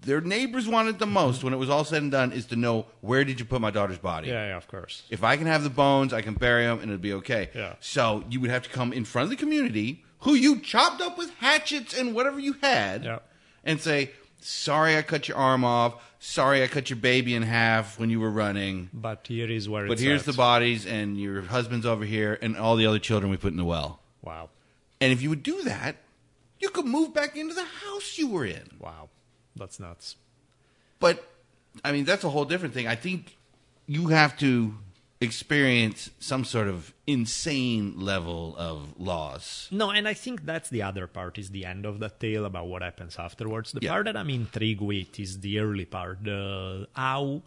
[0.00, 2.86] their neighbors wanted the most when it was all said and done is to know
[3.00, 4.28] where did you put my daughter's body.
[4.28, 5.02] Yeah, yeah, of course.
[5.10, 7.50] If I can have the bones, I can bury them, and it'll be okay.
[7.54, 7.74] Yeah.
[7.80, 11.18] So you would have to come in front of the community, who you chopped up
[11.18, 13.18] with hatchets and whatever you had, Yeah.
[13.64, 15.94] and say, "Sorry, I cut your arm off.
[16.20, 18.90] Sorry, I cut your baby in half when you were running.
[18.92, 20.26] But here is where But here's at.
[20.26, 23.56] the bodies, and your husband's over here, and all the other children we put in
[23.56, 24.50] the well." Wow.
[25.00, 25.96] And if you would do that,
[26.60, 28.70] you could move back into the house you were in.
[28.80, 29.10] Wow.
[29.58, 30.16] That's nuts.
[31.00, 31.24] But
[31.84, 32.86] I mean, that's a whole different thing.
[32.86, 33.36] I think
[33.86, 34.74] you have to
[35.20, 39.68] experience some sort of insane level of loss.
[39.70, 42.68] No, and I think that's the other part is the end of the tale about
[42.68, 43.72] what happens afterwards.
[43.72, 43.90] The Yeah.
[43.92, 46.22] part that I'm intrigued with is the early part.
[46.22, 47.42] The how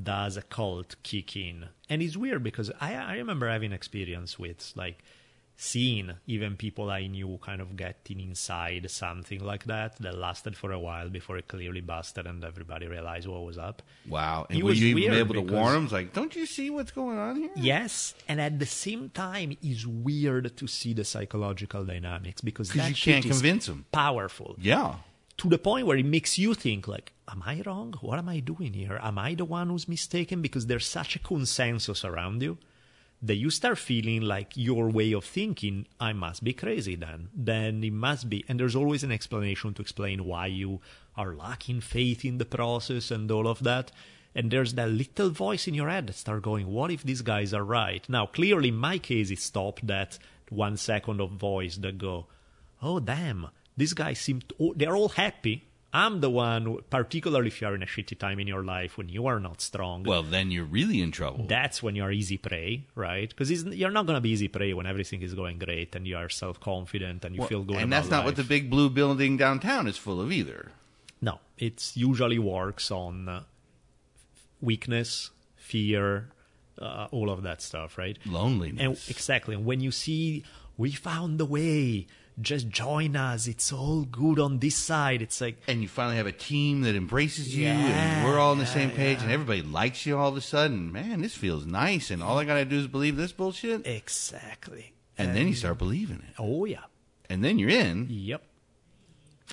[0.00, 1.66] does a cult kick in?
[1.88, 4.98] And it's weird because I I remember having experience with like
[5.60, 10.70] seeing even people I knew kind of getting inside something like that that lasted for
[10.70, 13.82] a while before it clearly busted and everybody realized what was up.
[14.08, 14.46] Wow!
[14.48, 15.88] It And were was you even able to warn them?
[15.88, 17.50] Like, don't you see what's going on here?
[17.56, 22.88] Yes, and at the same time, it's weird to see the psychological dynamics because that
[22.90, 23.84] you can't convince 'em.
[23.90, 24.94] Powerful Yeah.
[25.38, 27.94] to the point where it makes you think like, "Am I wrong?
[28.00, 29.00] What am I doing here?
[29.02, 32.58] Am I the one who's mistaken?" Because there's such a consensus around you
[33.20, 37.82] that you start feeling like your way of thinking, "I must be crazy." Then, then
[37.82, 40.80] it must be, and there's always an explanation to explain why you
[41.16, 43.90] are lacking faith in the process and all of that.
[44.34, 47.52] And there's that little voice in your head that start going, "What if these guys
[47.52, 51.98] are right?" Now, clearly, in my case, it stopped that one second of voice that
[51.98, 52.26] go,
[52.80, 55.64] "Oh damn, these guys seem to, oh, they're all happy."
[56.02, 56.64] I'm the one,
[56.98, 59.98] particularly if you're in a shitty time in your life when you are not strong.
[60.12, 61.46] Well, then you're really in trouble.
[61.56, 62.70] that's when you're easy prey,
[63.06, 63.28] right?
[63.28, 63.48] Because
[63.80, 66.28] you're not going to be easy prey when everything is going great and you are
[66.28, 67.76] self confident and you Well, feel good.
[67.82, 70.62] and that's not what the big blue building downtown is full of either.
[71.20, 71.34] No,
[71.66, 73.42] it usually works on uh,
[74.60, 76.28] weakness, fear,
[76.80, 78.16] uh, all of that stuff, right?
[78.24, 78.80] Loneliness.
[78.82, 79.54] And exactly.
[79.54, 80.44] And when you see
[80.76, 82.06] we found the way,
[82.40, 83.46] just join us.
[83.46, 85.22] It's all good on this side.
[85.22, 88.52] It's like and you finally have a team that embraces you, Yeah, and we're all
[88.52, 90.92] on the same yeah, page, and everybody likes you all of a sudden.
[90.92, 94.92] Man, this feels nice, and all I gotta do is believe this bullshit, exactly.
[95.16, 96.84] and then you start believing it, Oh yeah.
[97.28, 98.06] and then you're in.
[98.10, 98.42] Yep.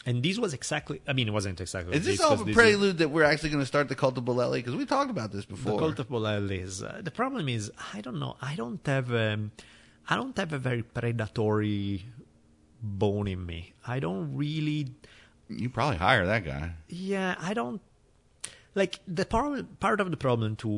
[0.05, 1.01] And this was exactly.
[1.07, 1.95] I mean, it wasn't exactly.
[1.95, 4.55] Is this all a prelude that we're actually going to start the cult of Bolelli?
[4.55, 5.71] Because we talked about this before.
[5.73, 9.11] The cult of Bolelli is uh, the problem is I don't know I don't have
[9.13, 9.51] um,
[10.09, 12.05] I don't have a very predatory
[12.85, 13.73] bone in me.
[13.87, 14.87] I don't really
[15.49, 16.71] you probably hire that guy.
[16.87, 17.81] yeah I don't
[18.73, 20.69] like the problem part of the problem to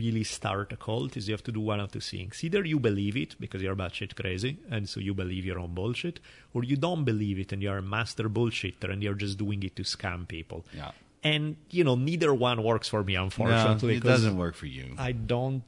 [0.00, 2.42] really start a cult is you have to do one of two things.
[2.42, 6.18] Either you believe it because you're batshit crazy and so you believe your own bullshit,
[6.52, 9.76] or you don't believe it and you're a master bullshitter and you're just doing it
[9.76, 10.64] to scam people.
[10.76, 10.90] Yeah.
[11.22, 13.96] And you know neither one works for me No, unfortunately.
[13.96, 14.94] it 'cause- doesn't work for you.
[14.98, 15.62] I don't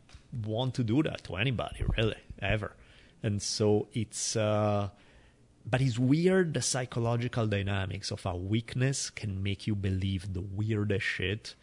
[0.44, 2.72] want to do that to anybody, really, ever.
[3.22, 4.88] And so it's, uh,
[5.66, 11.04] but it's weird the psychological dynamics of how weakness can make you believe the weirdest
[11.04, 11.54] shit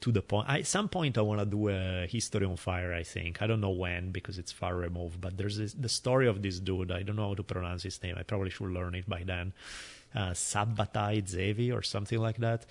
[0.00, 0.48] to the point.
[0.48, 3.40] At some point, I want to do a history on fire, I think.
[3.40, 6.58] I don't know when because it's far removed, but there's this, the story of this
[6.58, 6.90] dude.
[6.90, 8.16] I don't know how to pronounce his name.
[8.18, 9.52] I probably should learn it by then.
[10.14, 12.66] Uh, Sabbatai Zevi or something like that.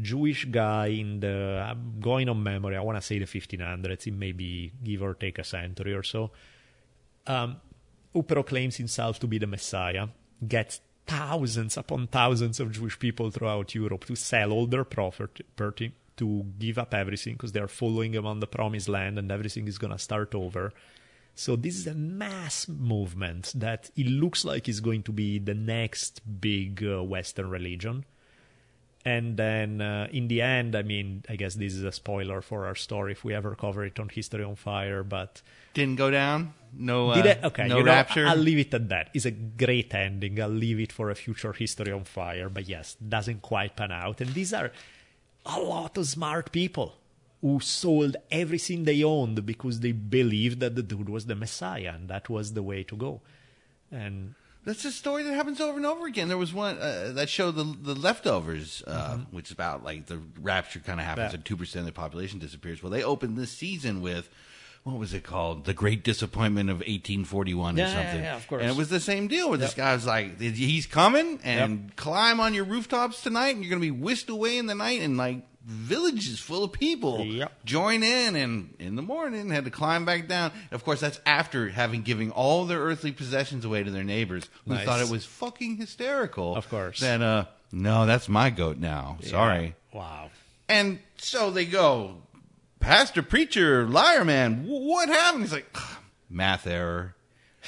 [0.00, 4.14] Jewish guy in the, I'm going on memory, I want to say the 1500s, it
[4.14, 6.30] may be give or take a century or so,
[7.26, 7.56] um,
[8.12, 10.08] who proclaims himself to be the Messiah,
[10.46, 16.46] gets thousands upon thousands of Jewish people throughout Europe to sell all their property, to
[16.58, 19.92] give up everything because they're following him on the promised land and everything is going
[19.92, 20.72] to start over.
[21.34, 25.54] So this is a mass movement that it looks like is going to be the
[25.54, 28.06] next big uh, Western religion.
[29.04, 32.66] And then uh, in the end, I mean, I guess this is a spoiler for
[32.66, 35.42] our story if we ever cover it on History on Fire, but
[35.76, 36.54] Didn't go down.
[36.72, 37.10] No.
[37.10, 37.46] Uh, I?
[37.48, 38.26] Okay, No you know, rapture.
[38.26, 39.10] I'll leave it at that.
[39.14, 40.40] It's a great ending.
[40.40, 44.20] I'll leave it for a future History on Fire, but yes, doesn't quite pan out.
[44.22, 44.72] And these are
[45.44, 46.96] a lot of smart people
[47.42, 52.08] who sold everything they owned because they believed that the dude was the Messiah and
[52.08, 53.20] that was the way to go.
[53.90, 54.34] And
[54.64, 56.28] That's a story that happens over and over again.
[56.28, 60.20] There was one uh, that showed the the leftovers, uh, which is about like the
[60.40, 61.36] rapture kind of happens Yeah.
[61.36, 62.82] and two percent of the population disappears.
[62.82, 64.28] Well, they opened this season with
[64.86, 65.64] what was it called?
[65.64, 68.16] The Great Disappointment of 1841 Yeah, or something.
[68.18, 68.62] yeah, yeah, of course.
[68.62, 69.76] And it was the same deal where this Yep.
[69.76, 73.86] guy was like, he's coming and climb on your rooftops tonight, and you're going to
[73.86, 77.64] be whisked away in the night, and like villages full of people Yep.
[77.64, 80.52] join in, and in the morning had to climb back down.
[80.70, 84.74] Of course, that's after having given all their earthly possessions away to their neighbors who
[84.74, 84.84] Nice.
[84.86, 86.54] thought it was fucking hysterical.
[86.54, 87.00] Of course.
[87.00, 89.18] That uh, no, that's my goat now.
[89.22, 89.74] Sorry.
[89.92, 90.30] wow.
[90.68, 92.16] And so they go,
[92.80, 95.44] Pastor, preacher, liar, man, what happened?
[95.44, 95.76] He's like,
[96.30, 97.14] math error.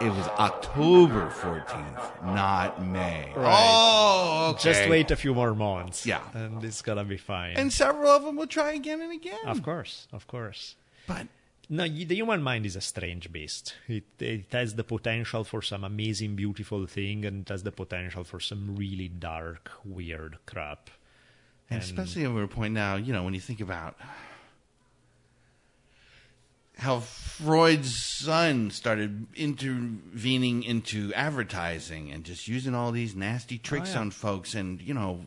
[0.00, 3.32] it was October 14th, not May.
[3.34, 3.54] Right.
[3.56, 4.62] Oh, okay.
[4.72, 6.04] Just wait a few more months.
[6.04, 6.20] Yeah.
[6.34, 7.56] And it's going to be fine.
[7.56, 9.38] And several of them will try again and again.
[9.46, 10.76] of course, of course.
[11.06, 11.28] But
[11.70, 13.74] No, the human mind is a strange beast.
[13.88, 18.24] It, it has the potential for some amazing, beautiful thing, and it has the potential
[18.24, 20.90] for some really dark, weird crap.
[21.74, 23.96] And especially over a point now, you know, when you think about
[26.78, 33.94] how Freud's son started intervening into advertising and just using all these nasty oh, tricks
[33.94, 34.00] yeah.
[34.00, 35.24] on folks, and you know,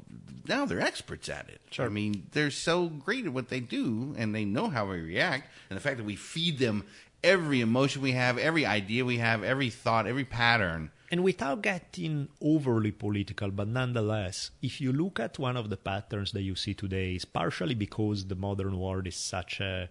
[0.47, 1.61] now they're experts at it.
[1.71, 1.85] Sure.
[1.85, 5.49] I mean, they're so great at what they do, and they know how we react,
[5.69, 6.83] and the fact that we feed them
[7.23, 10.91] every emotion we have, every idea we have, every thought, every pattern.
[11.11, 16.31] And without getting overly political, but nonetheless, if you look at one of the patterns
[16.31, 19.87] that you see today, it's partially because the modern world is such a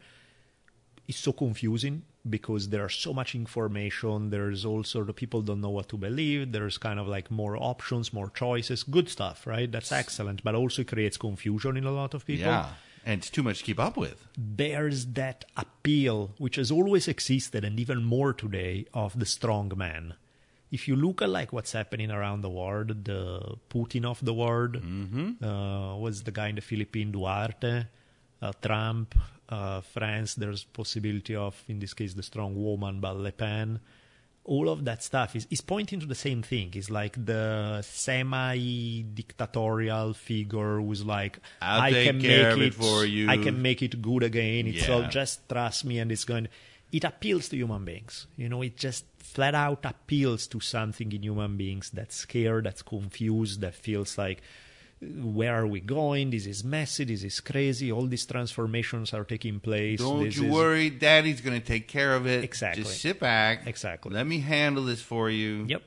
[1.06, 4.30] is so confusing because there are so much information.
[4.30, 6.52] There's also the people don't know what to believe.
[6.52, 8.82] There's kind of like more options, more choices.
[8.82, 9.70] Good stuff, right?
[9.70, 12.46] That's excellent, but also creates confusion in a lot of people.
[12.46, 12.70] Yeah,
[13.04, 14.26] and it's too much to keep up with.
[14.36, 20.14] There's that appeal which has always existed and even more today of the strong man.
[20.74, 24.76] If you look at like what's happening around the world, the Putin of the world,
[24.76, 24.80] uh,
[26.04, 27.86] was the guy in the Philippines, Duterte,
[28.42, 29.14] uh, Trump,
[29.48, 30.34] uh, France.
[30.34, 33.78] There's possibility of, in this case, the strong woman, but Le Pen.
[34.46, 36.70] All of that stuff is, is pointing to the same thing.
[36.74, 43.38] It's like the semi-dictatorial figure who's like, I'll I can make it for you." I
[43.38, 44.66] can make it good again.
[44.66, 46.48] It's all just trust me, and it's going.
[46.96, 48.26] It appeals to human beings.
[48.36, 52.82] You know, it just flat out appeals to something in human beings that's scared, that's
[52.82, 54.40] confused, that feels like,
[55.00, 56.30] where are we going?
[56.30, 57.04] This is messy.
[57.04, 57.90] This is crazy.
[57.90, 59.98] All these transformations are taking place.
[59.98, 62.44] Don't This you is- worry, Daddy's going to take care of it.
[62.44, 62.84] Exactly.
[62.84, 63.66] Just sit back.
[63.66, 64.12] Exactly.
[64.14, 65.64] Let me handle this for you.
[65.68, 65.82] Yep.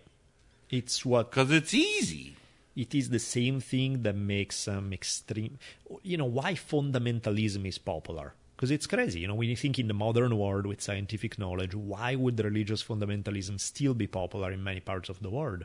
[0.70, 2.36] It's what Because it's easy.
[2.76, 5.58] it is the same thing that makes some extreme
[6.04, 9.88] you know why fundamentalism is popular because it's crazy you know when you think in
[9.88, 14.80] the modern world with scientific knowledge why would religious fundamentalism still be popular in many
[14.80, 15.64] parts of the world?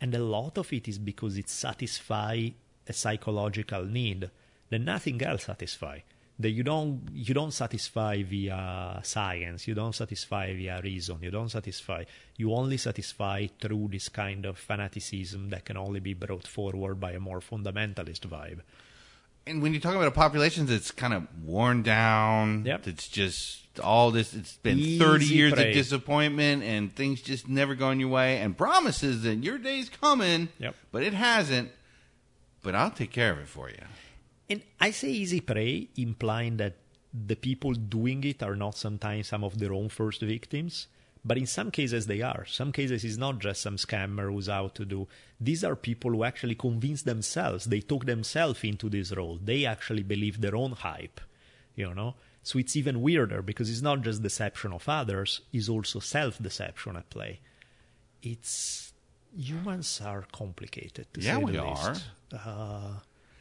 [0.00, 2.52] And a lot of it is because it satisfies
[2.88, 4.30] a psychological need
[4.68, 6.02] that nothing else satisfies
[6.38, 11.48] that you don't you don't satisfy via science you don't satisfy via reason you don't
[11.48, 12.04] satisfy
[12.36, 17.12] you only satisfy through this kind of fanaticism that can only be brought forward by
[17.12, 18.60] a more fundamentalist vibe
[19.46, 22.82] And when you talk about a population that's kind of worn down, Yep.
[22.84, 25.68] that's just all this, it's been Easy 30 years prey.
[25.68, 30.48] of disappointment and things just never going your way and promises that your day's coming,
[30.58, 30.74] Yep.
[30.90, 31.70] but it hasn't.
[32.62, 33.84] But I'll take care of it for you.
[34.50, 36.74] And I say easy prey, implying that
[37.14, 40.88] the people doing it are not sometimes some of their own first victims,
[41.26, 42.44] but in some cases they are.
[42.46, 45.00] Some cases it's not just some scammer who's out to do.
[45.48, 47.64] These are people who actually convince themselves.
[47.64, 49.38] They took themselves into this role.
[49.50, 51.20] They actually believe their own hype,
[51.74, 52.14] you know.
[52.42, 57.10] So it's even weirder because it's not just deception of others; it's also self-deception at
[57.10, 57.40] play.
[58.22, 58.92] It's
[59.36, 61.06] humans are complicated.
[61.12, 61.96] To Yeah, say we the are.
[62.32, 62.94] Uh,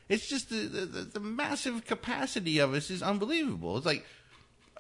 [0.08, 3.78] It's just the, the, the massive capacity of us is unbelievable.
[3.78, 4.06] It's like,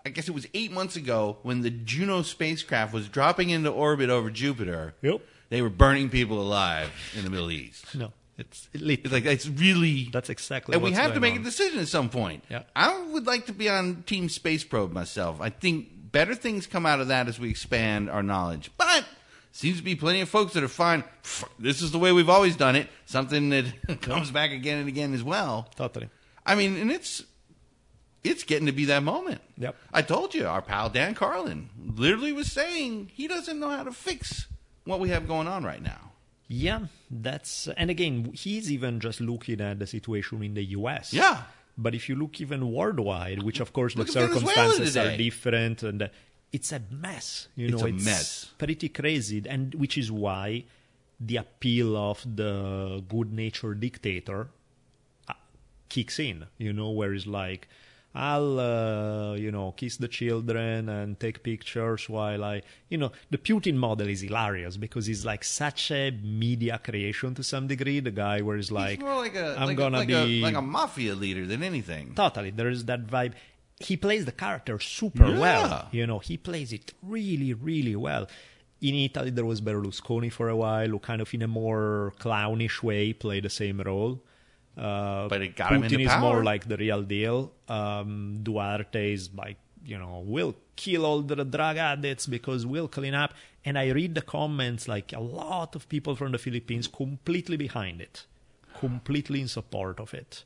[0.06, 4.10] I guess it was eight months ago when the Juno spacecraft was dropping into orbit
[4.10, 4.94] over Jupiter.
[5.02, 5.22] Yep.
[5.50, 7.96] They were burning people alive in the Middle East.
[7.96, 8.70] No, it's.
[8.74, 10.10] It's like, it's really.
[10.12, 10.76] That's exactly.
[10.76, 11.42] and we have to make on.
[11.42, 12.44] a decision at some point.
[12.50, 12.64] Yeah.
[12.76, 15.42] I would like to be on Team Space Probe myself.
[15.42, 18.72] I think better things come out of that as we expand our knowledge.
[18.78, 19.06] But
[19.52, 21.04] seems to be plenty of folks that are fine.
[21.58, 22.90] This is the way we've always done it.
[23.06, 23.66] Something that
[24.02, 25.70] comes back again and again as well.
[25.76, 26.10] Totally.
[26.46, 27.24] I mean, and it's
[28.26, 29.42] it's getting to be that moment.
[29.58, 29.76] Yep.
[29.94, 33.92] I told you, our pal Dan Carlin literally was saying he doesn't know how to
[33.92, 34.48] fix
[34.84, 36.12] what we have going on right now.
[36.48, 41.12] Yeah, that's and again, he's even just looking at the situation in the U.S.
[41.14, 41.44] Yeah.
[41.78, 46.04] but if you look even worldwide, which of course Look the circumstances are different, and
[46.04, 46.08] uh,
[46.52, 47.48] it's a mess.
[47.56, 48.52] You know, It's a it's mess.
[48.60, 50.66] pretty crazy, and which is why
[51.20, 54.50] the appeal of the good-natured dictator
[55.28, 55.34] uh,
[55.90, 56.46] kicks in.
[56.60, 57.68] You know, where it's like.
[58.16, 63.38] I'll, uh, you know, kiss the children and take pictures while I, you know, the
[63.38, 68.00] Putin model is hilarious because he's like such a media creation to some degree.
[68.00, 70.44] The guy where he's like, He's like a I'm like, gonna a, like, be a,
[70.44, 72.14] like a mafia leader than anything.
[72.16, 73.34] totally there is that vibe
[73.82, 75.40] he plays the character super Yeah.
[75.40, 78.28] well you know he plays it really really well
[78.82, 82.82] in italy there was berlusconi for a while who kind of in a more clownish
[82.82, 84.22] way played the same role
[84.78, 86.20] uh, But it got Putin him into is power.
[86.20, 87.52] more like the real deal.
[87.68, 93.14] Um, Duterte is like, you know, we'll kill all the drug addicts because we'll clean
[93.14, 93.34] up.
[93.64, 98.02] And I read the comments like a lot of people from the Philippines completely behind
[98.02, 98.26] it,
[98.80, 100.44] completely in support of it.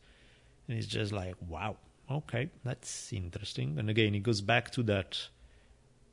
[0.67, 1.77] And it's just like, wow,
[2.09, 3.77] okay, that's interesting.
[3.79, 5.27] And again, it goes back to that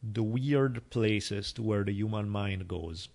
[0.02, 3.08] the weird places to where the human mind goes.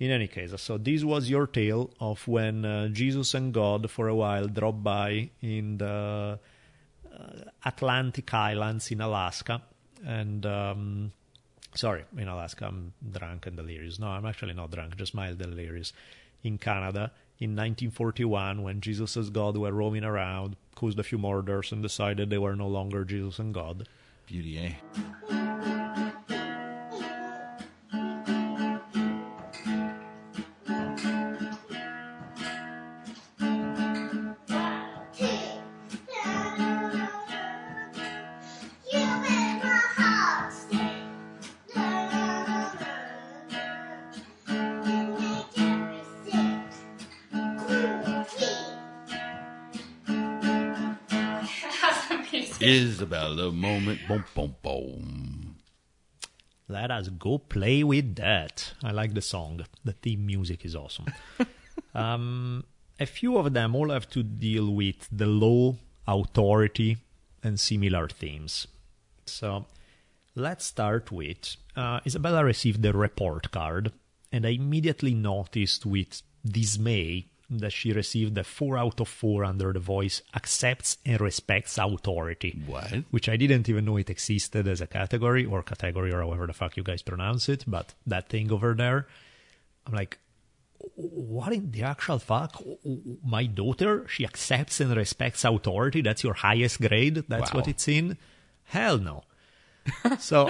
[0.00, 4.06] In any case, so this was your tale of when uh, Jesus and God for
[4.06, 6.38] a while dropped by in the
[7.12, 7.18] uh,
[7.64, 9.60] Atlantic Islands in Alaska.
[10.06, 11.12] And, um,
[11.74, 13.98] sorry, in Alaska, I'm drunk and delirious.
[13.98, 15.92] No, I'm actually not drunk, just mild delirious.
[16.44, 21.72] In Canada, in 1941, when Jesus and God were roaming around, caused a few murders,
[21.72, 23.88] and decided they were no longer Jesus and God.
[24.26, 26.04] Beauty, eh?
[53.08, 55.56] Isabella moment, boom, boom, boom.
[56.68, 58.74] Let us go play with that.
[58.84, 59.64] I like the song.
[59.82, 61.06] The theme music is awesome.
[61.94, 62.64] um,
[63.00, 66.98] a few of them all have to deal with the law, authority,
[67.42, 68.66] and similar themes.
[69.24, 69.64] So
[70.34, 73.90] let's start with uh, Isabella received the report card,
[74.30, 79.72] and I immediately noticed with dismay that she received a 4 out of 4 under
[79.72, 83.04] the voice accepts and respects authority What?
[83.10, 86.52] which I didn't even know it existed as a category or category or however the
[86.52, 89.06] fuck you guys pronounce it, but that thing over there,
[89.86, 90.18] I'm like,
[90.94, 92.62] what in the actual fuck?
[93.24, 96.02] My daughter, she accepts and respects authority.
[96.02, 97.24] That's your highest grade.
[97.28, 97.60] That's Wow.
[97.60, 98.16] what it's in.
[98.64, 99.24] Hell no.
[100.18, 100.48] so,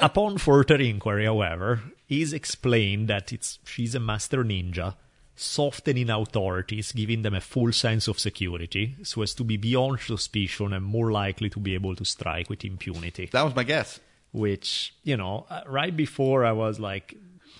[0.00, 4.94] upon further inquiry, however, is explained that it's she's a master ninja,
[5.38, 10.72] softening authorities, giving them a full sense of security, so as to be beyond suspicion
[10.72, 14.00] and more likely to be able to strike with impunity That was my guess.
[14.32, 17.14] which you know uh, right before i was like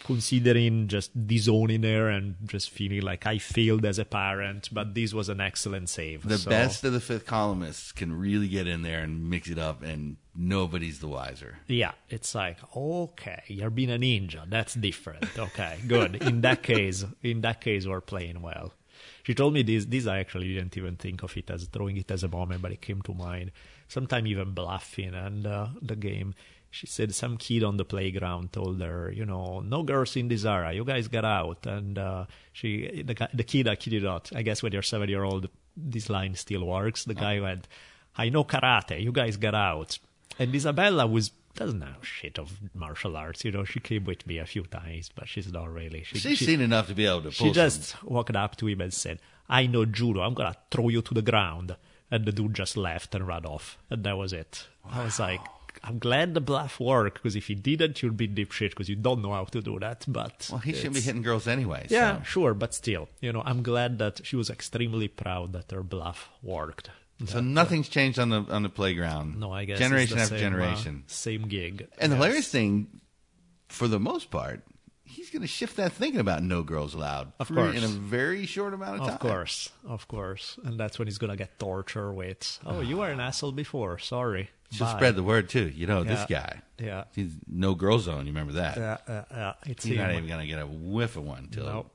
[0.08, 5.12] considering just disowning her and just feeling like i failed as a parent but this
[5.12, 8.80] was an excellent save The So, best of the fifth columnists can really get in
[8.82, 11.58] there and mix it up, and nobody's the wiser.
[11.66, 14.42] yeah it's like okay you're being a ninja.
[14.48, 15.26] That's different.
[15.38, 16.12] Okay good.
[16.30, 18.72] In that case in that case we're playing well.
[19.24, 22.10] She told me this this i actually didn't even think of it as throwing it
[22.10, 23.50] as a moment but it came to mind.
[23.96, 26.34] Sometime even bluffing and uh, the game
[26.70, 30.44] she said some kid on the playground told her you know no girls in this
[30.44, 34.30] area you guys get out and uh, she the, the kid i kid you not
[34.34, 37.66] i guess when you're seven year old this line still works the guy went
[38.16, 39.98] i know karate you guys get out
[40.38, 43.44] and Isabella was doesn't know shit of martial arts.
[43.44, 46.04] You know, she came with me a few times, but she's not really.
[46.04, 48.68] She, She's she, seen enough to be able to pull she just walked up to
[48.68, 50.20] him and said, "I know judo.
[50.20, 51.76] I'm gonna throw you to the ground."
[52.10, 54.66] And the dude just left and ran off, and that was it.
[54.88, 55.42] I was like,
[55.82, 58.96] "I'm glad the bluff worked because if he didn't, you'd be deep shit because you
[58.96, 61.86] don't know how to do that." But Well, he shouldn't be hitting girls anyway.
[61.90, 62.24] Yeah, so.
[62.24, 66.28] sure, but still, you know, I'm glad that she was extremely proud that her bluff
[66.42, 66.90] worked.
[67.26, 69.40] So nothing's changed on the on the playground.
[69.40, 71.04] No, I guess generation after same, uh, generation.
[71.08, 71.88] same gig.
[71.98, 73.00] and the hilarious thing,
[73.68, 74.62] for the most part,
[75.02, 77.32] he's going to shift that thinking about no girls allowed.
[77.40, 77.76] Of course.
[77.76, 79.14] in a very short amount of time.
[79.14, 82.60] Of course, of course, and that's when he's gonna get torture with.
[82.64, 83.98] Oh, you were an asshole before.
[83.98, 84.50] Sorry.
[84.70, 85.68] She'll Bye." spread the word too.
[85.68, 86.40] You know this Yeah.
[86.40, 86.62] guy.
[86.78, 87.04] Yeah.
[87.14, 88.26] He's no girl zone.
[88.26, 88.76] You remember that?
[88.76, 89.52] Yeah, yeah, yeah.
[89.66, 91.90] It's He's not him, even going to get a whiff of one until Nope.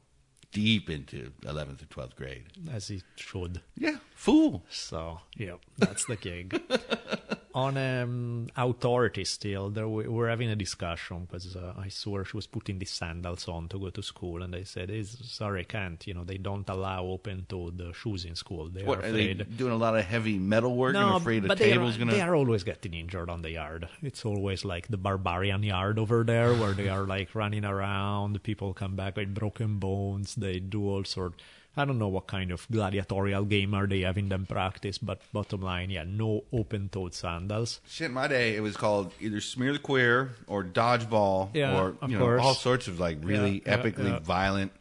[0.51, 2.45] deep into eleventh or twelfth grade.
[2.71, 3.61] as he should.
[3.77, 4.65] Yeah, fool.
[4.69, 6.61] So, yep, that's the gig.
[7.55, 12.25] on um, authority still there we were having a discussion because uh, i saw her
[12.25, 15.61] she was putting these sandals on to go to school and i said "Is- sorry
[15.61, 19.07] i can't you know they don't allow open-toed uh, shoes in school they What are
[19.07, 19.71] are they afraid doing?
[19.73, 22.11] A lot of heavy metal work and afraid a but they are, table's gonna.
[22.13, 23.87] they are always getting injured on the yard.
[24.01, 28.41] It's always like the barbarian yard over there where they are like running around.
[28.43, 30.35] People come back with broken bones.
[30.35, 31.33] They do all sort.
[31.75, 35.61] I don't know what kind of gladiatorial game are they having them practice, but bottom
[35.61, 37.81] line, yeah, no open-toed sandals.
[37.87, 42.19] Shit, my day, it was called either Smear the Queer or Dodgeball Yeah, or you
[42.19, 42.41] know course.
[42.41, 44.19] all sorts of like really yeah, epically yeah.
[44.19, 44.71] violent.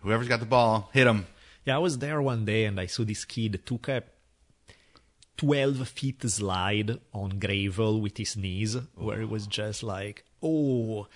[0.00, 1.26] Whoever's got the ball, hit them.
[1.66, 4.02] Yeah, I was there one day and I saw this kid took a
[5.36, 11.06] 12 feet slide on gravel with his knees, where it was just like, oh.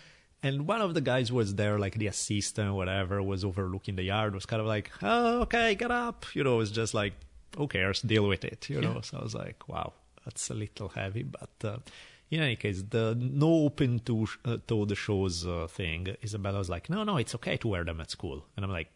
[0.45, 4.35] And one of the guys was there, like the assistant, whatever, was overlooking the yard,
[4.35, 6.27] was kind of like, oh, okay, get up.
[6.35, 7.15] You know, it was just like,
[7.57, 9.01] who cares, deal with it, you know.
[9.01, 11.23] So I was like, wow, that's a little heavy.
[11.23, 11.79] But uh,
[12.31, 16.91] in any case, the no open to uh, toed shows uh, thing, Isabella was like,
[16.91, 18.45] no, no, it's okay to wear them at school.
[18.55, 18.91] And I'm like,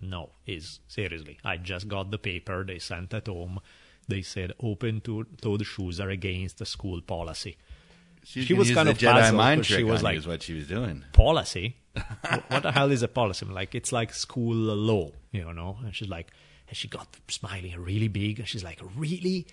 [0.00, 1.38] no, is seriously.
[1.44, 3.60] I just got the paper they sent at home.
[4.08, 7.56] They said open to toed shoes are against the school policy.
[8.30, 10.66] She, She was kind of Jedi puzzled, mind 'cause she was like- what she was
[10.68, 11.02] doing.
[11.12, 11.76] Policy?
[12.48, 13.46] What the hell is a policy?
[13.46, 15.78] I'm like, it's like school law, you know?
[15.82, 16.28] And she's like,
[16.68, 18.38] and she got smiling really big.
[18.38, 19.46] And she's like, really?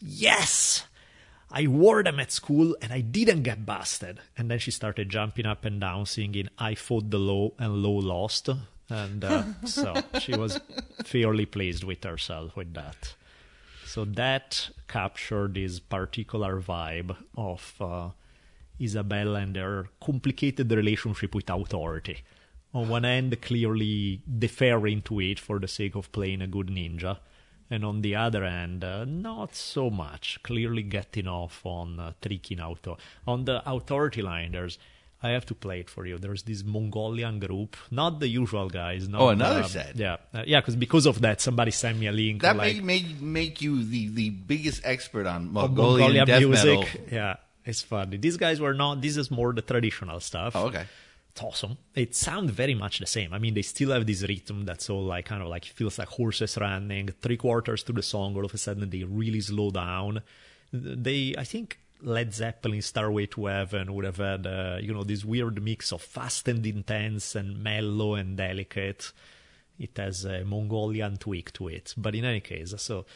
[0.00, 0.84] Yes!
[1.50, 4.20] I wore them at school and I didn't get busted.
[4.36, 7.98] And then she started jumping up and down singing, I fought the law and law
[7.98, 8.50] lost.
[8.90, 10.60] And uh, so she was
[11.04, 13.14] fairly pleased with herself with that.
[13.88, 18.10] So that captured this particular vibe of uh,
[18.78, 22.18] Isabella and their complicated relationship with authority.
[22.74, 27.20] On one end, clearly deferring to it for the sake of playing a good ninja,
[27.70, 30.38] and on the other hand, uh, not so much.
[30.42, 32.86] Clearly getting off on uh, tricking out.
[33.26, 34.78] On the authority line, there's.
[35.20, 36.16] I have to play it for you.
[36.18, 39.08] There's this Mongolian group, not the usual guys.
[39.08, 39.96] Not, Oh, another uh, set.
[39.96, 40.60] Yeah, uh, yeah.
[40.60, 42.42] Because because of that, somebody sent me a link.
[42.42, 46.78] That like, made, made make you the, the biggest expert on of Mongolian, death music.
[46.78, 47.00] metal.
[47.10, 48.16] Yeah, it's funny.
[48.16, 49.00] These guys were not.
[49.02, 50.54] This is more the traditional stuff.
[50.54, 50.84] Oh, okay.
[51.32, 51.78] It's awesome.
[51.94, 53.32] It sounds very much the same.
[53.32, 56.08] I mean, they still have this rhythm that's all like kind of like feels like
[56.08, 57.08] horses running.
[57.20, 60.22] Three quarters through the song, all of a sudden they really slow down.
[60.72, 61.78] They, I think.
[62.00, 66.02] Led Zeppelin, Stairway to Heaven would have had, uh, you know, this weird mix of
[66.02, 69.12] fast and intense and mellow and delicate.
[69.78, 71.94] It has a Mongolian tweak to it.
[71.96, 73.06] But in any case, so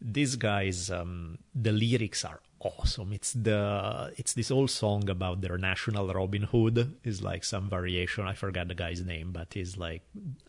[0.00, 3.12] these guys um, the lyrics are awesome.
[3.12, 6.96] It's the it's this whole song about their national robin hood.
[7.04, 8.26] Is like some variation.
[8.26, 10.02] I forgot the guy's name but he's like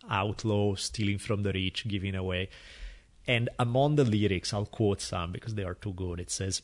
[0.10, 2.50] outlaw stealing from the rich giving away.
[3.28, 6.20] And among the lyrics i'll quote some because they are too good.
[6.20, 6.62] It says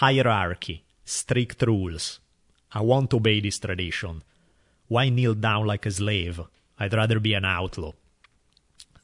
[0.00, 2.20] hierarchy strict rules
[2.72, 4.22] i won't obey this tradition
[4.88, 6.40] why kneel down like a slave
[6.78, 7.92] i'd rather be an outlaw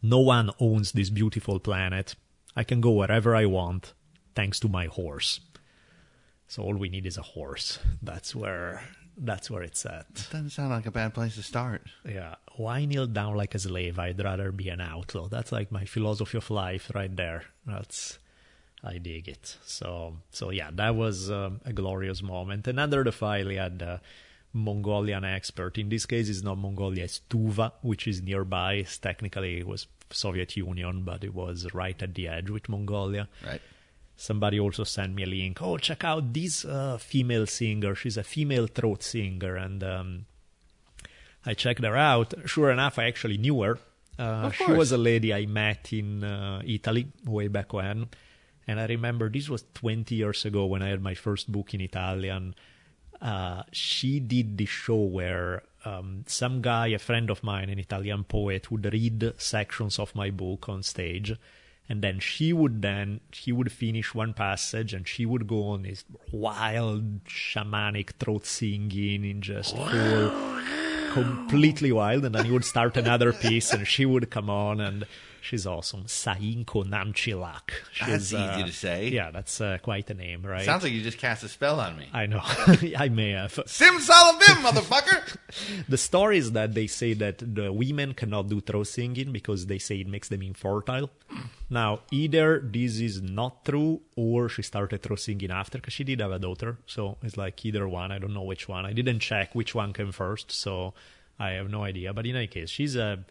[0.04, 2.14] no one owns this beautiful planet.
[2.54, 3.94] I can go wherever I want,
[4.34, 5.40] thanks to my horse.
[6.46, 7.78] So all we need is a horse.
[8.02, 8.82] That's where
[9.16, 10.12] that's where it's at.
[10.30, 11.86] Doesn't sound like a bad place to start.
[12.04, 12.34] Yeah.
[12.56, 13.98] Why kneel down like a slave?
[13.98, 15.28] I'd rather be an outlaw.
[15.28, 17.44] That's like my philosophy of life right there.
[17.64, 18.18] That's
[18.84, 19.56] I dig it.
[19.64, 22.68] So so yeah, that was um, a glorious moment.
[22.68, 24.00] And under the file, he had a
[24.52, 25.78] Mongolian expert.
[25.78, 28.74] In this case, it's not Mongolia, it's Tuva, which is nearby.
[28.74, 33.28] It's technically, it was Soviet Union, but it was right at the edge with Mongolia.
[33.44, 33.60] Right.
[34.16, 35.60] Somebody also sent me a link.
[35.60, 37.96] Oh, check out this uh, female singer.
[37.96, 40.26] She's a female throat singer, and um,
[41.44, 42.32] I checked her out.
[42.44, 43.78] Sure enough, I actually knew her.
[44.16, 48.06] Uh, she was a lady I met in uh, Italy way back when,
[48.66, 51.80] and I remember this was 20 years ago when I had my first book in
[51.80, 52.54] Italian.
[53.20, 58.24] Uh, she did this show where um, some guy, a friend of mine, an Italian
[58.24, 61.34] poet, would read sections of my book on stage,
[61.88, 65.82] and then she would then he would finish one passage, and she would go on
[65.82, 70.32] this wild shamanic throat singing in just full
[71.14, 72.24] completely wild.
[72.24, 75.06] And then he would start another piece and she would come on and
[75.44, 76.04] she's awesome.
[76.04, 77.70] Sainkho Namtchylak
[78.00, 79.08] That's She's, easy uh, to say.
[79.08, 80.64] yeah that's uh, quite a name right?
[80.64, 82.08] Sounds like you just cast a spell on me.
[82.12, 82.40] i know.
[82.98, 83.58] I may have.
[83.66, 85.36] Sim Salabim, motherfucker!
[85.88, 89.78] the story is that they say that the women cannot do throat singing because they
[89.78, 91.10] say it makes them infertile.
[91.70, 96.20] Now either this is not true or she started throat singing after because she did
[96.20, 96.78] have a daughter.
[96.86, 98.10] So it's like either one.
[98.12, 98.86] I don't know which one.
[98.86, 100.94] I didn't check which one came first so
[101.38, 102.12] i have no idea.
[102.12, 103.24] But in any case she's a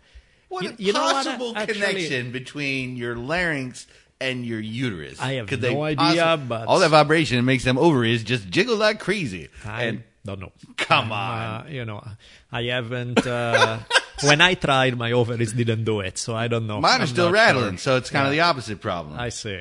[0.53, 3.87] What You- a you know what, possible actually- connection between your larynx
[4.21, 5.19] and your uterus.
[5.19, 8.77] I have Could no they idea, but- all that vibration makes them ovaries just jiggle
[8.77, 9.49] like crazy.
[9.65, 10.51] I and don't know.
[10.77, 12.05] Come Uh, you know,
[12.51, 13.25] I haven't.
[13.25, 13.79] Uh,
[14.29, 16.79] when I tried, my ovaries didn't do it, so I don't know.
[16.79, 17.85] mine are I'm still rattling, sure.
[17.85, 19.19] so it's kind of the opposite problem.
[19.19, 19.59] I see.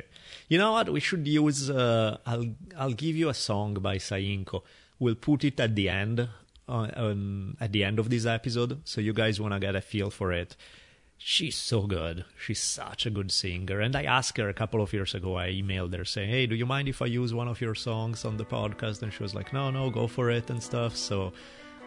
[0.49, 0.91] You know what?
[0.93, 1.71] We should use.
[1.71, 2.47] Uh, I'll
[2.79, 4.63] I'll give you a song by Sainkho.
[5.01, 6.29] We'll put it at the end,
[6.69, 10.11] uh, um, at the end of this episode, so you guys wanna get a feel
[10.11, 10.55] for it.
[11.25, 12.25] She's so good.
[12.37, 13.81] She's such a good singer.
[13.81, 15.37] And I asked her a couple of years ago.
[15.39, 18.25] I emailed her saying, "Hey, do you mind if I use one of your songs
[18.25, 21.33] on the podcast?" And she was like, "No, no, go for it and stuff." So.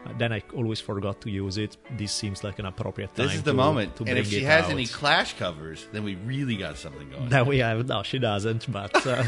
[0.05, 1.77] uh, Then I always forgot to use it.
[1.97, 3.25] This seems like an appropriate time.
[3.25, 3.95] this is the to- moment.
[3.97, 4.71] To and if she has out.
[4.71, 7.29] any Clash covers, then we really got something going.
[7.29, 9.23] That we have no, she doesn't, but uh,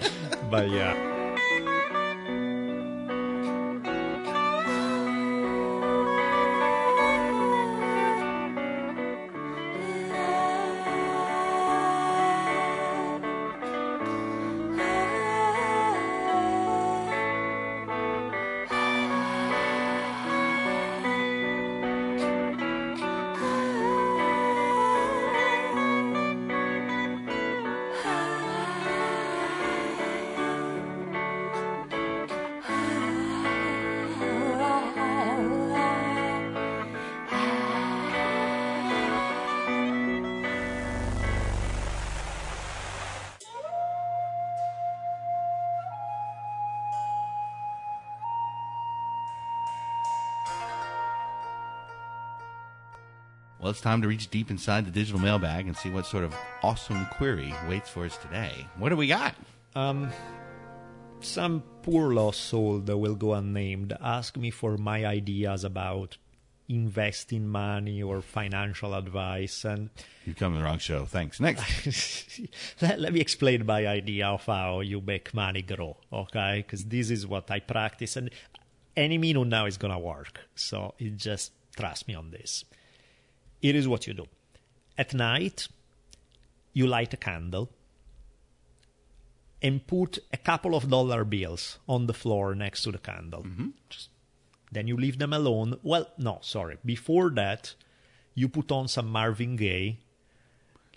[0.50, 1.19] but yeah.
[53.80, 57.06] It's time to reach deep inside the digital mailbag and see what sort of awesome
[57.12, 58.66] query waits for us today.
[58.76, 59.34] What do we got?
[59.74, 60.10] Um,
[61.20, 66.18] some poor lost soul that will go unnamed ask me for my ideas about
[66.68, 69.88] investing money or financial advice, and
[70.26, 71.06] You've come to the wrong show.
[71.06, 71.40] Thanks.
[71.40, 72.38] Next.
[72.82, 76.62] let, let me explain my idea of how you make money grow, okay?
[76.66, 78.28] Because this is what I practice, and
[78.94, 80.40] any minute now is gonna work.
[80.54, 82.66] So it just trust me on this.
[83.62, 84.26] It is what you do.
[84.96, 85.68] At night,
[86.72, 87.70] you light a candle
[89.62, 93.42] and put a couple of dollar bills on the floor next to the candle.
[93.42, 93.68] Mm-hmm.
[93.88, 94.08] Just,
[94.72, 95.78] then you leave them alone.
[95.82, 96.78] Well, no, sorry.
[96.84, 97.74] Before that,
[98.34, 99.98] you put on some Marvin Gaye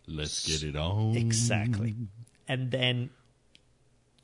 [0.08, 1.16] Let's get it on.
[1.16, 1.96] Exactly.
[2.48, 3.10] And then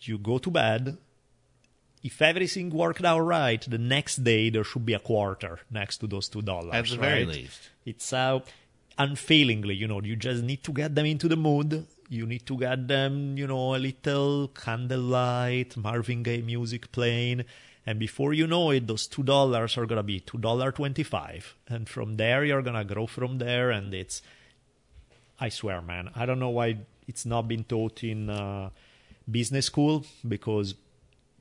[0.02, 0.98] you go to bed.
[2.02, 6.08] If everything worked out right, the next day there should be a quarter next to
[6.08, 6.74] those two dollars.
[6.74, 7.70] At the very least.
[7.90, 8.40] It's uh,
[8.98, 11.88] unfailingly, you know, you just need to get them into the mood.
[12.10, 17.46] You need to get them, you know, a little candlelight, Marvin Gaye music playing.
[17.86, 21.56] And before you know it, those two dollars are gonna be two dollar twenty five.
[21.68, 24.22] And from there you're gonna grow from there and it's
[25.40, 26.78] I swear, man, I don't know why
[27.08, 28.70] it's not been taught in uh,
[29.30, 30.76] business school because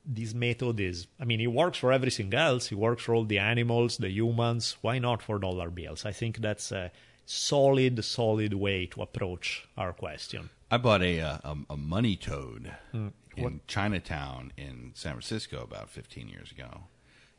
[0.05, 2.71] this method is, I mean, it works for everything else.
[2.71, 4.77] It works for all the animals, the humans.
[4.81, 6.05] Why not for dollar bills?
[6.05, 6.91] I think that's a
[7.25, 10.49] solid, solid way to approach our question.
[10.71, 13.07] I bought a uh, a, a money toad Hmm.
[13.37, 16.83] in Chinatown in San Francisco about 15 years ago.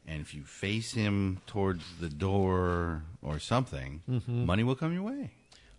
[0.06, 4.46] And if you face him towards the door or something, Mm-hmm.
[4.46, 5.30] money will come your way.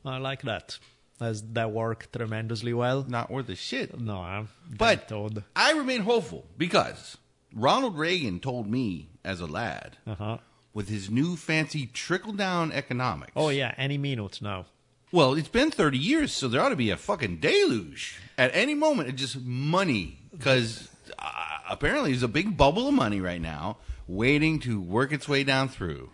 [0.05, 0.77] I like that.
[1.21, 3.05] Does that work tremendously well?
[3.07, 3.97] Not worth a shit.
[3.99, 5.43] No, I'm But told.
[5.55, 7.15] I remain hopeful because
[7.53, 10.39] Ronald Reagan told me as a lad, Uh-huh.
[10.73, 13.33] with his new fancy trickle down economics.
[13.35, 14.65] Oh, yeah, any minute now.
[15.11, 18.17] Well, it's been 30 years, so there ought to be a fucking deluge.
[18.37, 20.17] At any moment, it's just money.
[20.31, 21.29] Because uh,
[21.69, 25.67] apparently there's a big bubble of money right now waiting to work its way down
[25.69, 26.09] through.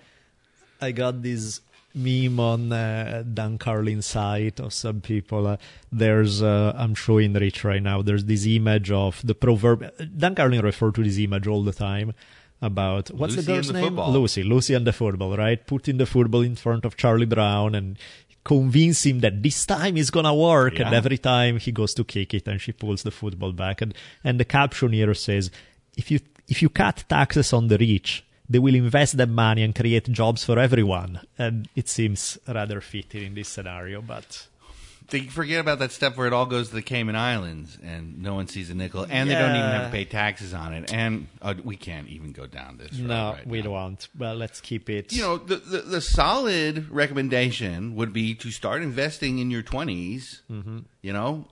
[0.82, 1.62] I got this
[1.94, 5.48] meme on uh, Dan Carlin's site of some people.
[5.48, 5.58] Uh,
[5.92, 8.02] there's, uh, I'm showing Rich right now.
[8.02, 9.92] There's this image of the proverb.
[10.18, 12.14] Dan Carlin referred to this image all the time
[12.62, 13.84] about what's Lucy the girl's the name?
[13.84, 14.12] football.
[14.12, 14.44] Lucy.
[14.44, 15.66] Lucy and the football, right?
[15.66, 17.98] Putting the football in front of Charlie Brown and
[18.44, 20.80] convince him that this time it's gonna work.
[20.80, 23.82] And every time he goes to kick it and she pulls the football back.
[23.82, 25.52] And and the caption here says,
[25.96, 29.76] if you if you cut taxes on the rich, they will invest that money and
[29.76, 31.22] create jobs for everyone.
[31.38, 34.48] And it seems rather fitting in this scenario, but
[35.10, 38.36] They forget about that step where it all goes to the Cayman Islands and no
[38.36, 40.92] one sees a nickel, and they don't even have to pay taxes on it.
[40.94, 42.92] And uh, we can't even go down this.
[43.00, 43.70] road no, right we now.
[43.70, 44.08] don't.
[44.18, 45.14] Well, let's keep it.
[45.14, 50.42] You know, the, the the solid recommendation would be to start investing in your 20s.
[50.52, 50.80] Mm-hmm.
[51.02, 51.48] You know,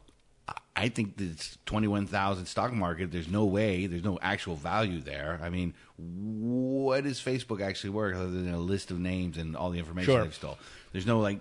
[0.76, 3.12] I- think this twenty one thousand stock market.
[3.12, 3.88] There's no way.
[3.88, 5.40] There's no actual value there.
[5.42, 9.70] I mean, what is Facebook actually worth other than a list of names and all
[9.70, 10.24] the information Sure.
[10.24, 10.58] they've stole?
[10.92, 11.40] There's no like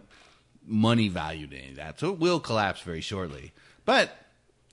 [0.66, 1.98] money value to any of that.
[2.00, 3.52] So it will collapse very shortly.
[3.84, 4.16] But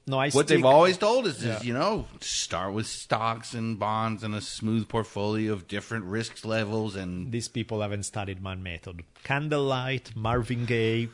[0.07, 1.61] No, I what they've always told us is, Yeah.
[1.61, 6.95] you know, start with stocks and bonds and a smooth portfolio of different risk levels
[6.95, 9.03] and These people haven't studied my method.
[9.23, 11.09] Candlelight, Marvin Gaye,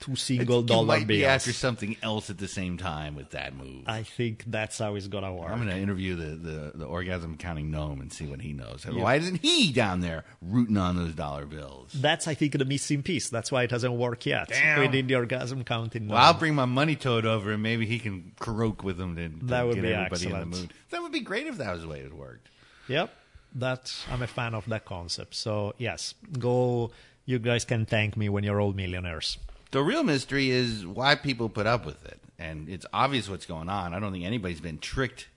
[0.00, 1.30] two single think you dollar might be bills.
[1.30, 3.84] after something else at the same time with that move.
[3.86, 5.50] I think that's how it's gonna work.
[5.50, 8.86] I'm going to interview the, the, the orgasm counting gnome and see what he knows.
[8.90, 9.02] Yeah.
[9.02, 11.92] Why isn't he down there rooting on those dollar bills?
[11.94, 13.28] That's, I think, the missing piece.
[13.28, 14.48] That's why it hasn't worked yet.
[14.48, 14.80] Damn.
[14.80, 16.08] Within the orgasm counting.
[16.08, 19.28] Well, I'll bring my money toad over and maybe he can croak with them to,
[19.28, 20.52] to That would get be everybody in excellent.
[20.52, 20.74] the mood.
[20.90, 22.48] That would be great if that was the way it worked.
[22.88, 23.12] Yep,
[23.56, 25.34] that I'm a fan of that concept.
[25.34, 26.90] So yes, go.
[27.26, 29.38] You guys can thank me when you're all millionaires.
[29.70, 32.20] The real mystery is why people put up with it.
[32.38, 33.92] And it's obvious what's going on.
[33.94, 35.28] I don't think anybody's been tricked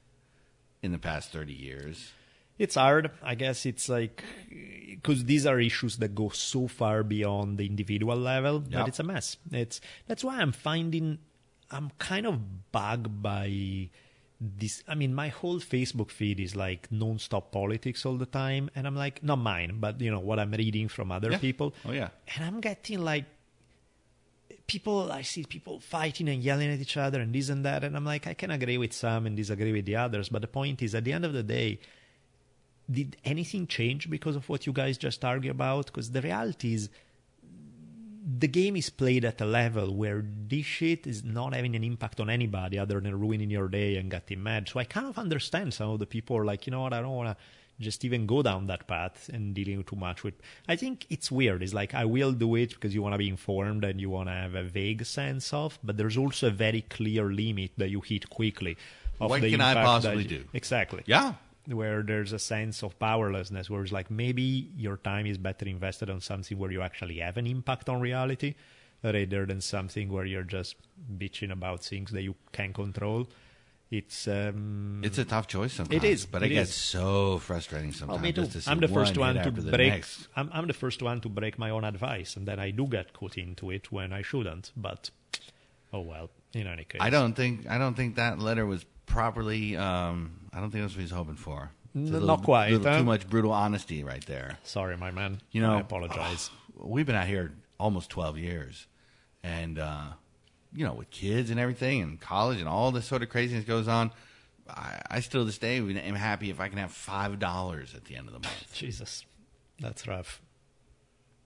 [0.81, 2.11] in the past 30 years.
[2.57, 3.11] It's hard.
[3.21, 4.23] I guess it's like
[4.89, 8.71] because these are issues that go so far beyond the individual level Yep.
[8.71, 9.37] that it's a mess.
[9.51, 11.17] It's that's why I'm finding
[11.71, 13.89] I'm kind of bugged by
[14.39, 14.83] this.
[14.87, 18.95] I mean, my whole Facebook feed is like non-stop politics all the time, and I'm
[18.95, 21.39] like, not mine, but you know what I'm reading from other Yeah.
[21.39, 21.73] people.
[21.85, 22.09] Oh, yeah.
[22.35, 23.25] and I'm getting like
[24.73, 27.95] people i see people fighting and yelling at each other and this and that and
[27.95, 30.81] i'm like i can agree with some and disagree with the others but the point
[30.81, 31.79] is at the end of the day
[32.91, 36.89] did anything change because of what you guys just argue about because the reality is
[38.39, 42.19] the game is played at a level where this shit is not having an impact
[42.19, 44.69] on anybody other than ruining your day and getting mad.
[44.69, 47.01] So I kind of understand some of the people are like, you know what, I
[47.01, 47.43] don't want to
[47.79, 50.35] just even go down that path and dealing too much with.
[50.67, 51.63] I think it's weird.
[51.63, 54.29] It's like I will do it because you want to be informed and you want
[54.29, 58.01] to have a vague sense of, but there's also a very clear limit that you
[58.01, 58.77] hit quickly.
[59.19, 60.43] Of What the can I possibly do?
[60.53, 61.33] Exactly Yeah.
[61.67, 66.09] where there's a sense of powerlessness where it's like maybe your time is better invested
[66.09, 68.55] on something where you actually have an impact on reality
[69.03, 70.75] rather than something where you're just
[71.17, 73.27] bitching about things that you can't control
[73.99, 76.03] it's um It's a tough choice sometimes.
[76.03, 76.25] It is.
[76.25, 76.75] But It it, gets is.
[76.75, 78.21] so frustrating Oh, sometimes.
[78.23, 78.41] me too.
[78.41, 80.03] just to see I'm the first one one to break.
[80.35, 83.13] I'm, I'm the first one to break my own advice, and then I do get
[83.13, 84.71] caught into it when I shouldn't.
[84.75, 85.11] But
[85.93, 86.29] oh well.
[86.53, 89.75] In any case, I don't think I don't think that letter was properly.
[89.75, 90.17] Um,
[90.53, 91.71] I don't think that's what he's hoping for.
[91.95, 92.97] It's a N- little- not quite, huh?
[92.99, 94.57] Too much brutal honesty right there.
[94.63, 95.41] Sorry, my man.
[95.51, 96.49] You know, I apologize.
[96.95, 98.85] We've been out here almost twelve years,
[99.43, 100.05] and uh,
[100.75, 103.87] you know, with kids and everything, and college, and all this sort of craziness goes
[103.87, 104.11] on.
[104.69, 108.05] I, I still to this day am happy if I can have five dollars at
[108.05, 108.67] the end of the month.
[108.73, 109.25] Jesus,
[109.79, 110.41] that's rough.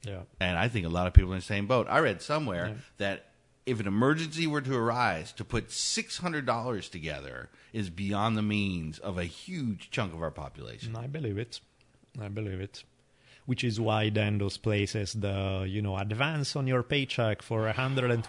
[0.05, 0.21] Yeah.
[0.39, 1.87] And I think a lot of people are in the same boat.
[1.89, 2.73] I read somewhere Yeah.
[2.97, 3.25] that
[3.65, 8.41] if an emergency were to arise, to put six hundred dollars together is beyond the
[8.43, 10.95] means of a huge chunk of our population.
[10.95, 11.59] I believe it.
[12.21, 12.83] I believe it.
[13.47, 17.65] Which is why then those places, the you know, advance on your paycheck for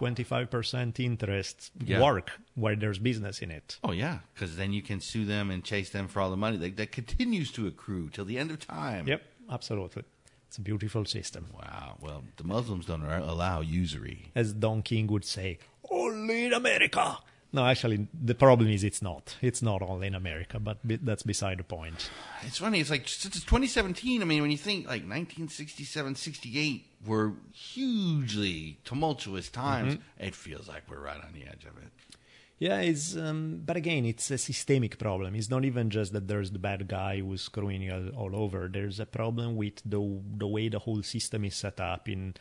[0.02, 2.00] 125% interest Yeah.
[2.00, 3.78] work where there's business in it.
[3.82, 6.56] Oh yeah, because then you can sue them and chase them for all the money
[6.58, 9.06] that, that continues to accrue till the end of time.
[9.08, 10.04] Yep, absolutely.
[10.46, 11.46] It's a beautiful system.
[11.52, 11.98] Wow.
[12.00, 14.30] Well, the Muslims don't allow usury.
[14.34, 15.58] As Don King would say,
[15.90, 17.18] only in America.
[17.50, 19.36] No, actually, the problem is it's not.
[19.40, 22.10] It's not only in America, but be- that's beside the point.
[22.42, 22.78] It's funny.
[22.80, 24.20] It's like since it's 2017.
[24.20, 30.82] I mean, when you think like 1967, 68 were hugely tumultuous times, it feels like
[30.90, 31.90] we're right on the edge of it.
[32.58, 35.34] Yeah, it's um, but again, it's a systemic problem.
[35.34, 38.68] It's not even just that there's the bad guy who's screwing you all, all over.
[38.70, 42.34] There's a problem with the the way the whole system is set up in.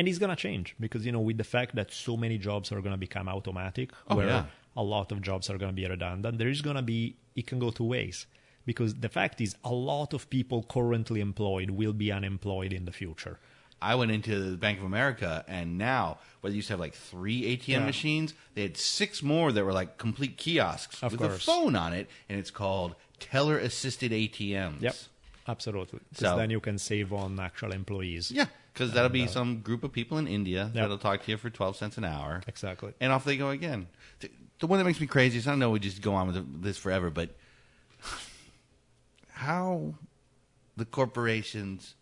[0.00, 2.80] And it's gonna change because you know with the fact that so many jobs are
[2.80, 4.44] gonna become automatic, Oh, where yeah.
[4.74, 6.38] a lot of jobs are gonna be redundant.
[6.38, 8.16] There is gonna be it can go two ways
[8.64, 12.92] because the fact is a lot of people currently employed will be unemployed in the
[12.92, 13.38] future.
[13.82, 16.94] I went into the Bank of America, and now, where they used to have like
[16.94, 17.86] three ATM Yeah.
[17.92, 21.92] machines, they had six more that were like complete kiosks Of with a phone on
[21.92, 24.82] it, and it's called teller assisted ATMs.
[24.82, 24.96] Yep,
[25.48, 26.00] absolutely.
[26.10, 28.30] Because So- then you can save on actual employees.
[28.30, 28.46] Yeah,
[28.80, 30.74] because that'll be some group of people in India Yep.
[30.74, 32.40] that'll talk to you for 12 cents an hour.
[32.46, 32.94] Exactly.
[32.98, 33.88] And off they go again.
[34.20, 36.62] The, the one that makes me crazy is I know we just go on with
[36.62, 37.36] this forever, but
[39.32, 39.94] how
[40.78, 41.94] the corporations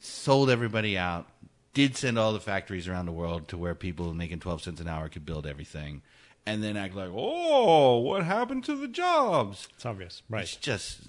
[0.00, 1.28] sold everybody out,
[1.72, 4.88] did send all the factories around the world to where people making 12 cents an
[4.88, 6.02] hour could build everything,
[6.46, 9.66] and then act like, oh, what happened to the jobs?
[9.74, 10.44] It's obvious, right?
[10.44, 11.00] It's just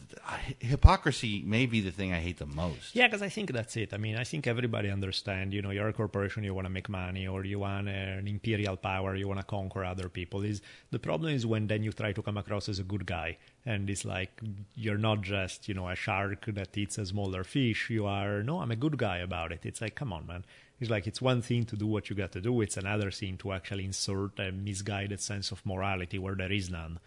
[0.60, 2.96] hypocrisy may be the thing I hate the most.
[2.96, 3.94] Yeah, because I think that's it.
[3.94, 5.54] I mean, I think everybody understand.
[5.54, 8.78] You know, you're a corporation, you want to make money, or you want an imperial
[8.78, 10.42] power, you want to conquer other people.
[10.44, 13.38] Is the problem is when then you try to come across as a good guy
[13.68, 14.42] And it's like
[14.76, 17.90] you're not just, you know, a shark that eats a smaller fish.
[17.90, 19.66] You are no, I'm a good guy about it.
[19.66, 20.46] It's like, come on, man.
[20.80, 22.62] It's like it's one thing to do what you got to do.
[22.62, 27.00] It's another thing to actually insert a misguided sense of morality where there is none.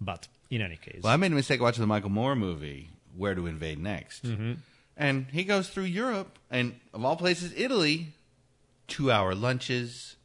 [0.00, 3.34] But in any case, Well, I made a mistake watching the Michael Moore movie, Where
[3.34, 4.24] to Invade Next.
[4.24, 4.52] Mm-hmm.
[4.96, 8.08] And he goes through Europe, and of all places, Italy,
[8.86, 10.16] two hour lunches,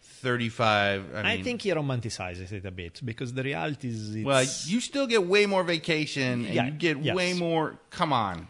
[0.00, 1.14] 35.
[1.14, 4.80] I, I, think he romanticizes it a bit because the reality is, it's, Well, you
[4.80, 7.16] still get way more vacation, and Yeah, you get yes.
[7.16, 7.78] way more.
[7.90, 8.46] Come on.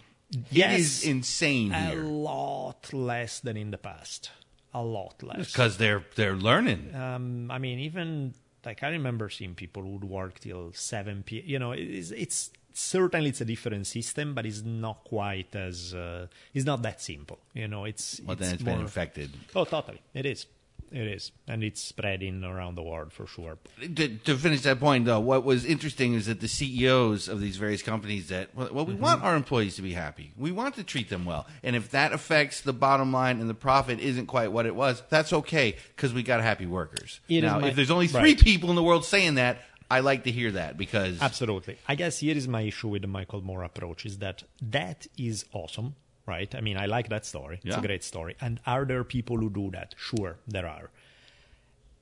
[0.51, 0.73] Yes.
[0.75, 2.03] It is insane a here.
[2.03, 4.31] lot less than in the past.
[4.75, 5.53] A lot less.
[5.53, 6.95] Because they're, they're learning.
[6.95, 8.33] um, I mean, even
[8.65, 11.43] like I remember seeing people who'd work till seven p.
[11.45, 16.27] You know, it's, it's certainly it's a different system, but it's not quite as uh,
[16.55, 17.39] it's not that simple.
[17.53, 19.31] You know, it's Well, then it's it's been more- infected.
[19.55, 20.47] Oh, totally, it is.
[20.93, 23.57] It is, and it's spreading around the world for sure.
[23.81, 27.57] to, to finish that point, though, what was interesting is that the CEOs of these
[27.57, 29.03] various companies that well, well, we Mm-hmm.
[29.03, 30.33] want our employees to be happy.
[30.37, 33.55] We want to treat them well, and if that affects the bottom line and the
[33.55, 37.21] profit isn't quite what it was, that's okay because we got happy workers.
[37.29, 38.39] It now, my- if there's only three right.
[38.41, 41.77] people in the world saying that, I like to hear that because Absolutely.
[41.87, 45.45] I guess here is my issue with the Michael Moore approach is that that is
[45.53, 46.55] awesome, right?
[46.55, 47.57] I mean, I like that story.
[47.65, 47.79] It's Yeah.
[47.79, 48.37] a great story.
[48.41, 49.95] And are there people who do that?
[49.97, 50.91] Sure, there are.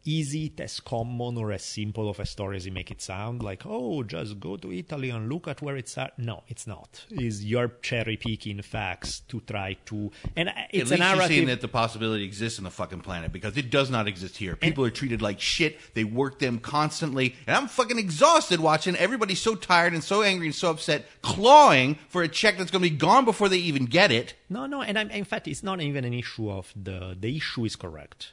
[0.04, 3.42] It as common or as simple of a story as you make it sound?
[3.42, 6.18] Like, oh, just go to Italy and look at where it's at.
[6.18, 7.04] No, it's not.
[7.10, 11.28] Is you're cherry picking facts to try to, and uh, at it's least you're narrative.
[11.28, 14.56] seeing that the possibility exists in the fucking planet because it does not exist here.
[14.56, 15.78] People are treated like shit.
[15.94, 20.46] They work them constantly, and I'm fucking exhausted watching everybody so tired and so angry
[20.46, 23.84] and so upset, clawing for a check that's going to be gone before they even
[23.84, 24.34] get it.
[24.48, 27.64] No, no, and I'm, in fact, it's not even an issue of the the issue
[27.64, 28.32] is correct.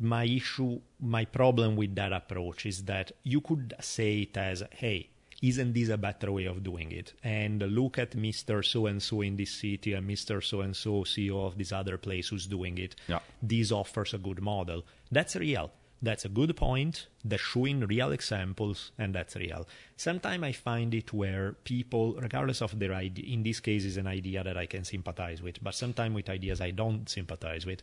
[0.00, 5.08] My issue, my problem with that approach is that you could say it as, "Hey,
[5.40, 9.22] isn't this a better way of doing it?" And look at Mister So and So
[9.22, 12.76] in this city and Mister So and So CEO of this other place who's doing
[12.78, 12.94] it.
[13.08, 13.20] Yeah.
[13.42, 14.84] This offers a good model.
[15.10, 15.72] That's real.
[16.02, 17.06] That's a good point.
[17.24, 19.66] They're showing real examples, and that's real.
[19.96, 24.06] Sometimes I find it where people, regardless of their idea, in this case is an
[24.06, 27.82] idea that I can sympathize with, but sometimes with ideas I don't sympathize with,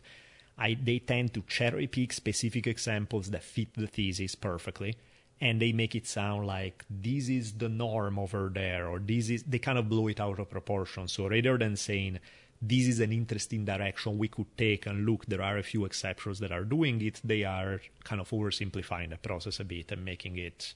[0.56, 4.96] I, they tend to cherry pick specific examples that fit the thesis perfectly,
[5.40, 9.42] and they make it sound like this is the norm over there, or this is,
[9.42, 11.08] they kind of blow it out of proportion.
[11.08, 12.20] So rather than saying,
[12.62, 16.38] this is an interesting direction we could take and look there are a few exceptions
[16.38, 20.38] that are doing it they are kind of oversimplifying the process a bit and making
[20.38, 20.72] it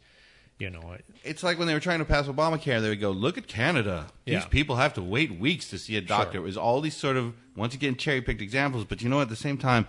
[0.59, 3.39] you know It's like when they were trying to pass Obamacare, they would go, "Look
[3.39, 4.07] at Canada.
[4.25, 4.47] These Yeah.
[4.47, 6.41] people have to wait weeks to see a doctor." Sure.
[6.43, 9.29] It was all these sort of once again cherry picked examples, but you know, at
[9.29, 9.87] the same time,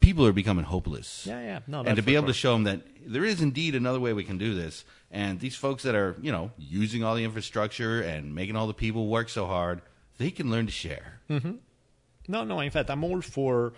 [0.00, 1.24] people are becoming hopeless.
[1.26, 3.98] yeah yeah no and to be able to show them that there is indeed another
[4.00, 7.24] way we can do this, and these folks that are you know using all the
[7.24, 9.80] infrastructure and making all the people work so hard,
[10.18, 11.20] they can learn to share.
[11.30, 11.52] Mm-hmm.
[12.28, 13.72] no no in fact i'm all for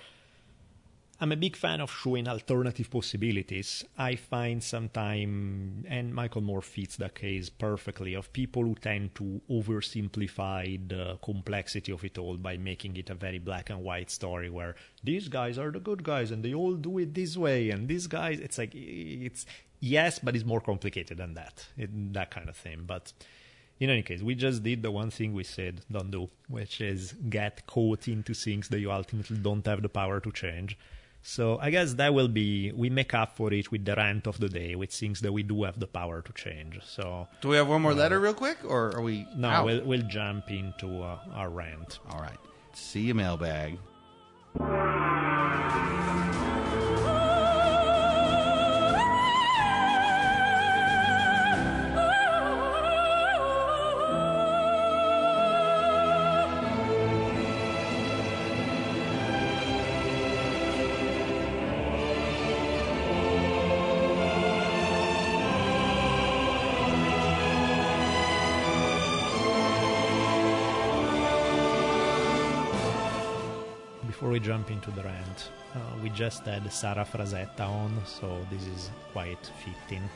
[1.23, 3.85] I'm a big fan of showing alternative possibilities.
[3.99, 9.43] I find sometimes, and Michael Moore fits that case perfectly, of people who tend to
[9.51, 14.49] oversimplify the complexity of it all by making it a very black and white story
[14.49, 17.87] where these guys are the good guys and they all do it this way, and
[17.87, 19.45] these guys, it's like, it's
[19.79, 22.85] yes, but it's more complicated than that, it, that kind of thing.
[22.87, 23.13] But
[23.79, 27.13] in any case, we just did the one thing we said don't do, which is
[27.29, 30.79] get caught into things that you ultimately don't have the power to change.
[31.23, 34.41] So I guess that will be we make up for it with the rant of
[34.41, 36.79] the day, with things that we do have the power to change.
[36.85, 39.27] So Do we have one more letter, real quick, or are we?
[39.37, 39.65] no, out?
[39.67, 41.99] we'll we'll jump into uh, our rant.
[42.11, 42.39] All right.
[42.73, 43.79] See you, mailbag.
[74.21, 78.67] Before we jump into the rant, uh, we just had Sara Frazetta on, so this
[78.67, 80.11] is quite fitting.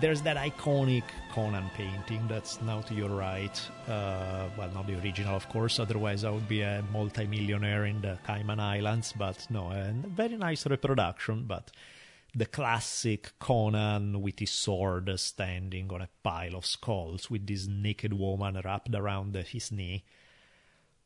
[0.00, 3.56] There's that iconic Conan painting that's now to your right.
[3.86, 8.18] Uh, well, not the original, of course, otherwise I would be a multimillionaire in the
[8.26, 11.44] Cayman Islands, but no, a very nice reproduction.
[11.44, 11.70] But
[12.34, 18.12] the classic Conan with his sword standing on a pile of skulls with this naked
[18.12, 20.02] woman wrapped around his knee.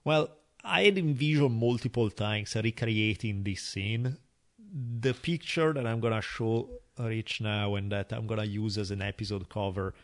[0.04, 0.30] Well,
[0.64, 4.16] I had envisioned multiple times recreating this scene.
[5.00, 9.02] The picture that I'm gonna show Rich now and that I'm gonna use as an
[9.02, 9.94] episode cover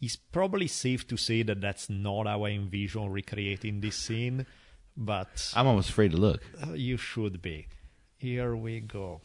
[0.00, 4.46] is probably safe to say that that's not how I envision recreating this scene,
[4.96, 6.42] but I'm almost afraid to look.
[6.66, 7.68] uh, you should be.
[8.16, 9.20] Here we go.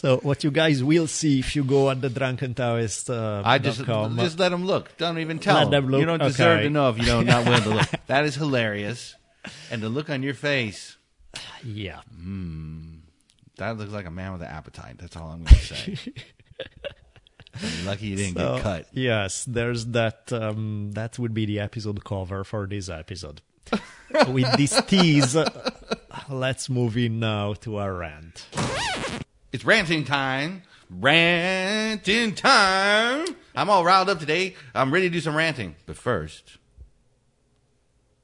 [0.00, 3.58] So, what you guys will see if you go at the Drunken Taoist, uh, I
[3.58, 4.96] just com, just let them look.
[4.96, 6.00] Don't even tell Let them look?
[6.00, 6.62] You don't deserve Okay.
[6.64, 7.88] to know if you don't not willing to look.
[8.06, 9.14] That is hilarious,
[9.70, 10.96] and the look on your face.
[11.64, 12.00] yeah,
[13.58, 14.96] That looks like a man with an appetite.
[14.98, 15.96] That's all I'm going to say.
[17.84, 18.86] Lucky you didn't So, get cut.
[18.92, 20.32] Yes, there's that.
[20.32, 23.40] Um, that would be the episode cover for this episode.
[24.28, 25.44] With this tease, uh,
[26.30, 28.46] let's move in now to our rant.
[29.50, 30.62] It's ranting time.
[30.90, 33.26] Ranting time.
[33.54, 34.54] I'm all riled up today.
[34.74, 35.74] I'm ready to do some ranting.
[35.86, 36.58] But first,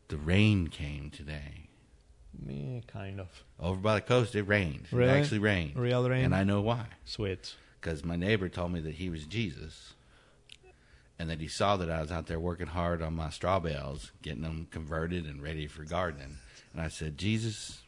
[0.08, 1.68] the rain came today.
[2.38, 3.28] Me, kind of.
[3.58, 4.86] Over by the coast, it rained.
[4.92, 5.10] Really?
[5.10, 5.76] It actually rained.
[5.76, 6.26] Real rain?
[6.26, 6.86] And I know why.
[7.04, 7.54] Sweet.
[7.80, 9.94] Because my neighbor told me that he was Jesus.
[11.18, 14.12] And that he saw that I was out there working hard on my straw bales,
[14.20, 16.36] getting them converted and ready for gardening.
[16.72, 17.80] And I said, Jesus,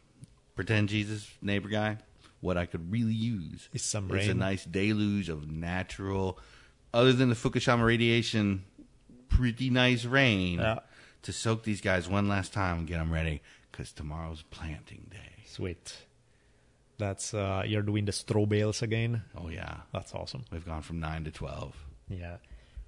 [0.55, 1.99] pretend Jesus, neighbor guy,
[2.41, 6.39] what I could really use Is some is a nice deluge of natural,
[6.93, 8.65] other than the Fukushima radiation,
[9.29, 10.81] pretty nice rain Yeah.
[11.23, 13.43] to soak these guys one last time and get them ready.
[13.71, 15.43] Because tomorrow's planting day.
[15.47, 15.97] Sweet.
[16.99, 19.23] That's uh, you're doing the straw bales again.
[19.37, 19.81] Oh, yeah.
[19.93, 20.45] That's awesome.
[20.51, 21.77] We've gone from 9 to 12.
[22.09, 22.37] Yeah,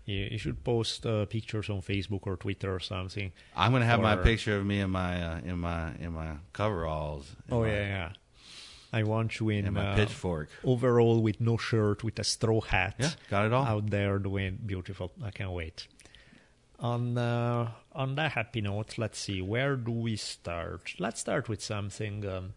[0.07, 3.33] you, you should post uh, pictures on Facebook or Twitter or something.
[3.57, 7.27] I'm gonna have my picture of me in my uh, in my in my coveralls.
[7.49, 8.13] in Oh my, yeah, yeah.
[8.93, 10.49] I want you in and my uh, pitchfork.
[10.65, 12.95] overall with no shirt, with a straw hat.
[12.99, 13.65] Yeah, got it all.
[13.65, 15.13] out there doing beautiful.
[15.23, 15.87] I can't wait.
[16.81, 20.95] On uh, on that happy note, let's see where do we start.
[20.99, 22.27] Let's start with something.
[22.27, 22.55] Um,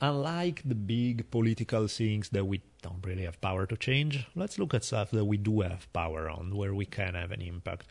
[0.00, 4.74] unlike the big political things that we don't really have power to change, let's look
[4.74, 7.86] at stuff that we do have power on, where we can have an impact.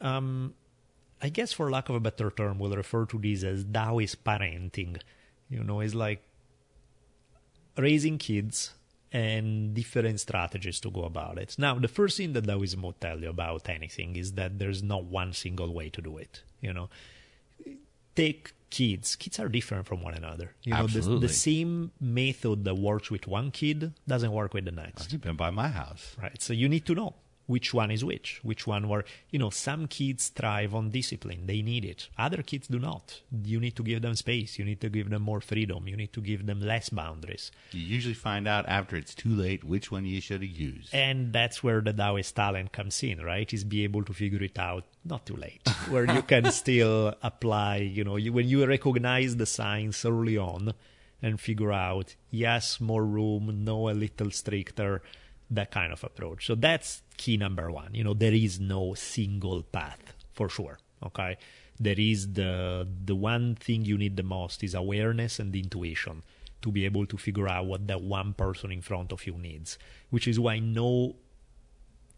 [0.00, 0.54] Um,
[1.20, 5.00] I guess, for lack of a better term, we'll refer to this as Taoist parenting.
[5.52, 6.22] You know, it's like
[7.76, 8.72] raising kids
[9.12, 11.54] and different strategies to go about it.
[11.58, 15.04] Now, the first thing that Taoism will tell you about anything is that there's not
[15.04, 16.42] one single way to do it.
[16.62, 16.88] You know,
[18.16, 19.14] take kids.
[19.16, 20.54] Kids are different from one another.
[20.62, 21.26] You know, the, Absolutely.
[21.26, 25.12] the same method that works with one kid doesn't work with the next.
[25.12, 26.16] You've been by my house.
[26.20, 26.40] Right.
[26.40, 27.14] So you need to know
[27.52, 31.42] which one is which, which one were, you know, some kids thrive on discipline.
[31.44, 32.08] They need it.
[32.16, 33.20] Other kids do not.
[33.44, 34.58] You need to give them space.
[34.58, 35.86] You need to give them more freedom.
[35.86, 37.52] You need to give them less boundaries.
[37.72, 40.94] You usually find out after it's too late which one you should have used.
[40.94, 43.52] And that's where the Taoist talent comes in, right?
[43.52, 47.76] Is be able to figure it out not too late, where you can still apply,
[47.76, 50.72] you know, you, when you recognize the signs early on
[51.20, 55.02] and figure out, yes, more room, no, a little stricter,
[55.50, 56.46] that kind of approach.
[56.46, 57.94] So that's key number one.
[57.94, 60.78] You know, there is no single path for sure.
[61.04, 61.36] Okay.
[61.78, 66.22] There is the, the one thing you need the most is awareness and intuition
[66.62, 69.78] to be able to figure out what that one person in front of you needs,
[70.10, 71.16] which is why no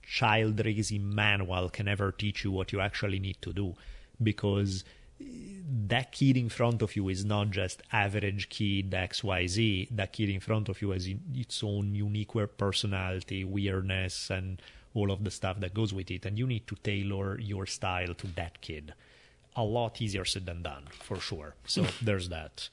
[0.06, 3.74] child raising manual can ever teach you what you actually need to do
[4.22, 4.84] because
[5.18, 10.40] that kid in front of you is not just average kid xyz that kid in
[10.40, 14.60] front of you has its own unique personality weirdness and
[14.94, 18.14] all of the stuff that goes with it and you need to tailor your style
[18.14, 18.94] to that kid.
[19.56, 21.54] A lot easier said than done for sure.
[21.66, 22.68] So there's that.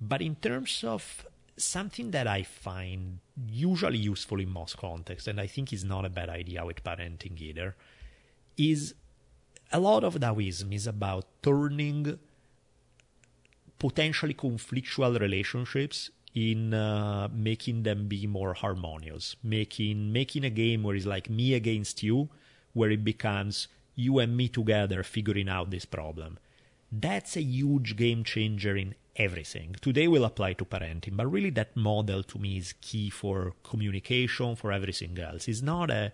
[0.00, 5.46] But in terms of something that I find usually useful in most contexts, and I
[5.46, 7.74] think is not a bad idea with parenting either,
[8.56, 8.94] is
[9.72, 12.18] a lot of Taoism is about turning
[13.78, 20.94] potentially conflictual relationships in uh, making them be more harmonious, making making a game where
[20.94, 22.28] it's like me against you,
[22.74, 26.38] where it becomes you and me together figuring out this problem.
[26.92, 29.76] That's a huge game changer in everything.
[29.80, 34.56] Today will apply to parenting, but really that model to me is key for communication,
[34.56, 35.48] for everything else.
[35.48, 36.12] It's not a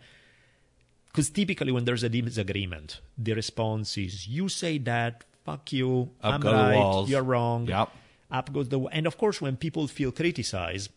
[1.09, 6.35] because typically when there's a disagreement, the response is you say that, fuck you, Up
[6.35, 7.67] I'm right, you're wrong.
[7.67, 7.91] Yep.
[8.33, 10.91] Up goes the and of course when people feel criticized,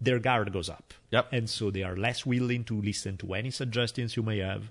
[0.00, 0.94] their guard goes up.
[1.10, 1.28] Yep.
[1.32, 4.70] And so they are less willing to listen to any suggestions you may have.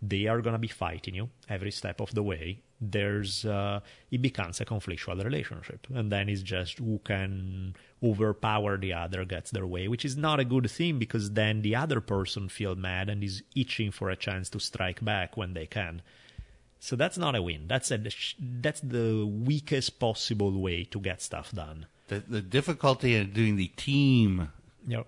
[0.00, 2.60] They are gonna be fighting you every step of the way.
[2.80, 3.80] There's uh,
[4.12, 9.50] it becomes a conflictual relationship, and then it's just who can overpower the other gets
[9.50, 13.08] their way, which is not a good thing because then the other person feel mad
[13.08, 16.02] and is itching for a chance to strike back when they can.
[16.80, 17.66] So that's not a win.
[17.66, 17.98] That's a
[18.40, 21.86] that's the weakest possible way to get stuff done.
[22.08, 24.50] The, the difficulty in doing the team
[24.86, 25.06] Yep.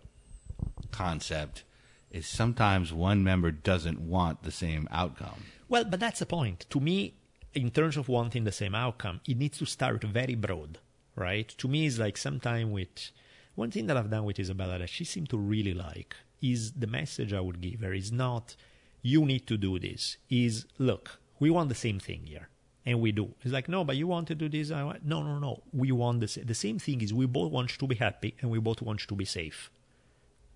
[0.91, 1.64] concept
[2.11, 5.45] is sometimes one member doesn't want the same outcome.
[5.68, 6.66] Well, but that's the point.
[6.71, 7.14] To me,
[7.55, 10.79] in terms of wanting the same outcome, it needs to start very broad,
[11.14, 11.49] right?
[11.59, 13.11] To me, it's like sometime with
[13.55, 16.87] one thing that I've done with Isabella that she seemed to really like is the
[16.87, 18.57] message I would give her is not
[19.03, 20.16] you need to do this.
[20.29, 22.49] Is look, we want the same thing here.
[22.86, 23.34] And we do.
[23.43, 24.70] It's like, no, but you want to do this.
[24.70, 25.62] I want, no, no, no.
[25.72, 28.34] We want the, sa- the same thing is we both want you to be happy
[28.41, 29.70] and we both want you to be safe.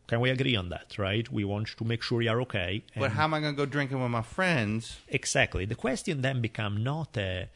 [0.07, 1.31] Can we agree on that, right?
[1.31, 2.83] We want to make sure you're okay.
[2.97, 4.99] But how am I going to go drinking with my friends?
[5.09, 5.65] Exactly.
[5.67, 7.49] The question then become not a,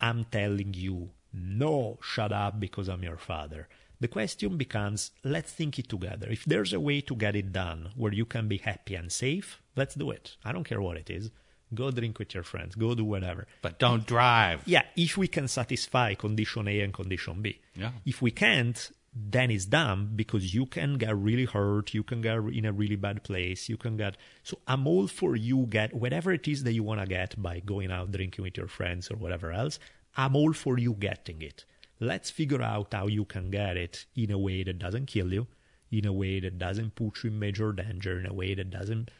[0.00, 3.68] I'm telling you, no, shut up because I'm your father.
[4.00, 6.28] The question becomes, let's think it together.
[6.30, 9.60] If there's a way to get it done where you can be happy and safe,
[9.76, 10.36] let's do it.
[10.42, 11.30] I don't care what it is.
[11.72, 12.74] Go drink with your friends.
[12.74, 13.46] Go do whatever.
[13.62, 14.62] But don't drive.
[14.66, 17.60] Yeah, if we can satisfy condition A and condition B.
[17.76, 17.92] Yeah.
[18.04, 22.38] If we can't, then it's dumb because you can get really hurt, you can get
[22.38, 26.32] in a really bad place, you can get so I'm all for you get whatever
[26.32, 29.16] it is that you want to get by going out drinking with your friends or
[29.16, 29.78] whatever else.
[30.16, 31.64] I'm all for you getting it.
[31.98, 35.46] Let's figure out how you can get it in a way that doesn't kill you,
[35.90, 39.10] in a way that doesn't put you in major danger, in a way that doesn't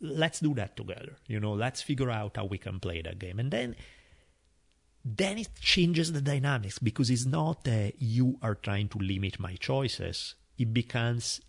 [0.00, 1.16] let's do that together.
[1.26, 3.38] You know, let's figure out how we can play that game.
[3.38, 3.76] And then
[5.04, 7.68] then it changes the dynamics because it's not
[7.98, 10.34] you are trying to limit my choices.
[10.58, 11.40] It becomes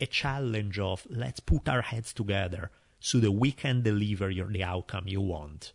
[0.00, 4.64] a challenge of let's put our heads together so that we can deliver your, the
[4.64, 5.72] outcome you want.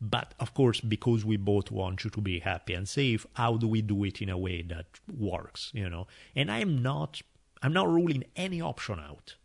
[0.00, 3.68] But of course, because we both want you to be happy and safe, how do
[3.68, 4.86] we do it in a way that
[5.16, 5.70] works?
[5.74, 7.20] You know, and I'm not,
[7.62, 9.36] I'm not ruling any option out.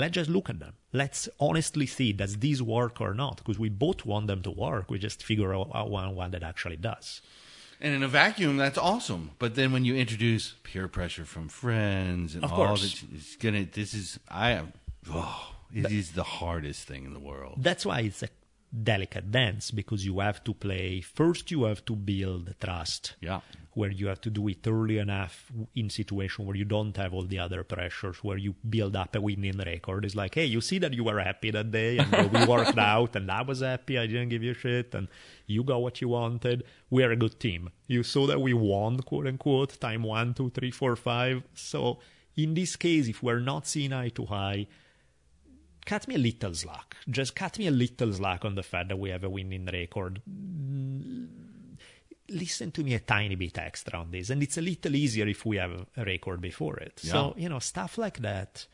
[0.00, 0.74] Let's just look at them.
[0.92, 3.36] Let's honestly see does these work or not?
[3.38, 4.90] Because we both want them to work.
[4.90, 7.20] We just figure out one one that actually does.
[7.82, 9.30] And in a vacuum, that's awesome.
[9.38, 13.64] But then when you introduce peer pressure from friends and Of all that, it's gonna.
[13.64, 14.72] This is I am.
[15.10, 17.54] Oh, it is the hardest thing in the world.
[17.58, 18.28] That's why it's a
[18.72, 21.00] delicate dance because you have to play.
[21.00, 23.14] First, you have to build trust.
[23.20, 23.40] Yeah.
[23.74, 27.22] Where you have to do it early enough in situation where you don't have all
[27.22, 30.04] the other pressures, where you build up a winning record.
[30.04, 33.14] It's like, hey, you see that you were happy that day, and we worked out,
[33.14, 33.96] and I was happy.
[33.98, 35.08] I didn't give you shit, and
[35.46, 36.64] you got what you wanted.
[36.90, 37.70] We are a good team.
[37.86, 41.44] You saw that we won, quote unquote, time one, two, three, four, five.
[41.54, 42.00] So
[42.36, 44.66] in this case, if we're not seeing eye to eye,
[45.84, 46.96] cut me a little slack.
[47.08, 50.20] Just cut me a little slack on the fact that we have a winning record.
[50.28, 51.28] Mm,
[52.28, 55.44] Listen to me a tiny bit extra on this, and it's a little easier if
[55.44, 57.00] we have a record before it.
[57.00, 58.66] So you know, stuff like that.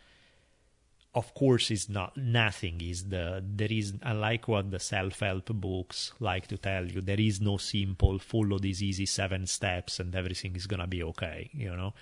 [1.14, 2.82] Of course, is not nothing.
[2.82, 7.00] Is the there is unlike what the self help books like to tell you.
[7.00, 11.48] There is no simple follow these easy seven steps and everything is gonna be okay.
[11.54, 11.94] You know.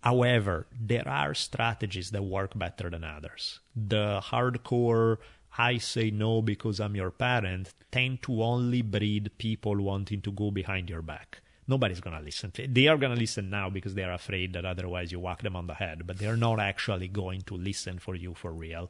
[0.00, 3.60] However, there are strategies that work better than others.
[3.74, 5.18] The hardcore
[5.56, 10.52] I say no because I'm your parent tend to only breed people wanting to go
[10.52, 11.40] behind your back.
[11.66, 12.52] Nobody's going to listen.
[12.54, 15.56] They are going to listen now because they are afraid that otherwise you whack them
[15.56, 18.88] on the head, but they're not actually going to listen for you for real.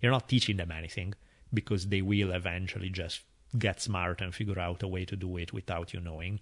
[0.00, 1.14] You're not teaching them anything
[1.52, 3.20] because they will eventually just
[3.58, 6.40] get smart and figure out a way to do it without you knowing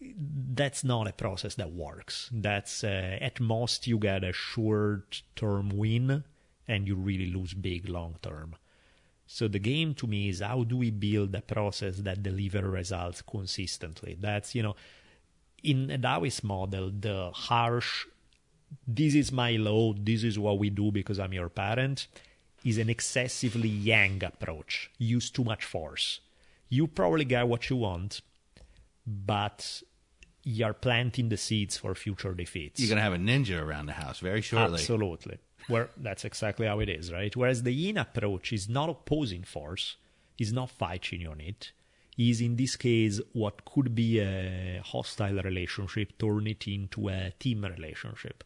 [0.00, 2.30] that's not a process that works.
[2.32, 6.24] That's uh, at most you get a short term win
[6.66, 8.56] and you really lose big long term.
[9.26, 13.22] So the game to me is how do we build a process that deliver results
[13.22, 14.16] consistently?
[14.18, 14.76] That's you know,
[15.62, 18.06] in a Taoist model, the harsh,
[18.86, 22.08] this is my law, this is what we do because I'm your parent,
[22.64, 24.90] is an excessively yang approach.
[24.98, 26.20] Use too much force.
[26.68, 28.22] You probably get what you want,
[29.06, 29.82] but
[30.44, 32.80] you're planting the seeds for future defeats.
[32.80, 34.78] You're gonna have a ninja around the house very shortly.
[34.78, 35.38] Absolutely.
[35.68, 37.34] Where that's exactly how it is, right?
[37.36, 39.96] Whereas the yin approach is not opposing force,
[40.38, 41.72] is not fighting on it.
[42.16, 47.64] Is in this case what could be a hostile relationship, turn it into a team
[47.64, 48.44] relationship.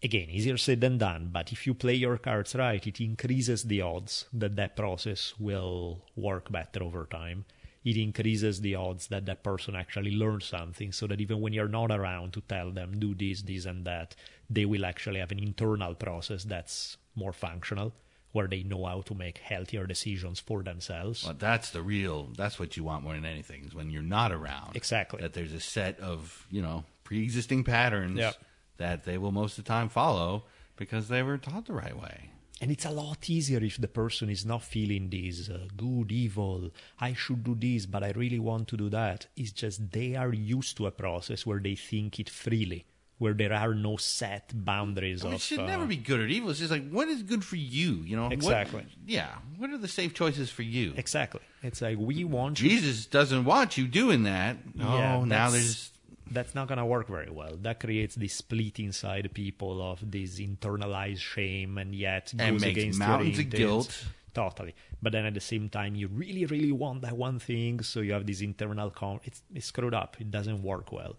[0.00, 3.80] Again, easier said than done, but if you play your cards right, it increases the
[3.82, 7.44] odds that that process will work better over time.
[7.84, 11.68] It increases the odds that that person actually learns something so that even when you're
[11.68, 14.14] not around to tell them, do this, this, and that,
[14.50, 17.92] they will actually have an internal process that's more functional,
[18.32, 21.24] where they know how to make healthier decisions for themselves.
[21.24, 22.28] Well, that's the real.
[22.36, 24.76] That's what you want more than anything is when you're not around.
[24.76, 25.20] Exactly.
[25.22, 28.34] That there's a set of you know pre-existing patterns Yep.
[28.76, 30.44] that they will most of the time follow
[30.76, 32.30] because they were taught the right way.
[32.60, 36.70] And it's a lot easier if the person is not feeling this uh, good, evil,
[37.00, 39.28] I should do this, but I really want to do that.
[39.36, 42.84] It's just they are used to a process where they think it freely
[43.18, 46.20] where there are no set boundaries I mean, of it should uh, never be good
[46.20, 46.50] or evil.
[46.50, 47.94] It's just like what is good for you.
[48.04, 48.86] You know What- Exactly.
[49.06, 49.34] yeah.
[49.56, 50.94] What are the safe choices for you?
[50.96, 54.56] exactly it's like we want you Jesus doesn't want you doing that.
[54.80, 55.90] Oh, Yeah, now there's
[56.30, 57.56] that's not going to work very well.
[57.60, 62.98] That creates this split inside people of this internalized shame, and yet And goes against
[62.98, 64.04] mountains your of guilt.
[64.34, 68.00] Totally, but then at the same time, you really, really want that one thing, so
[68.00, 69.20] you have this internal con.
[69.24, 70.16] It's, it's screwed up.
[70.20, 71.16] It doesn't work well.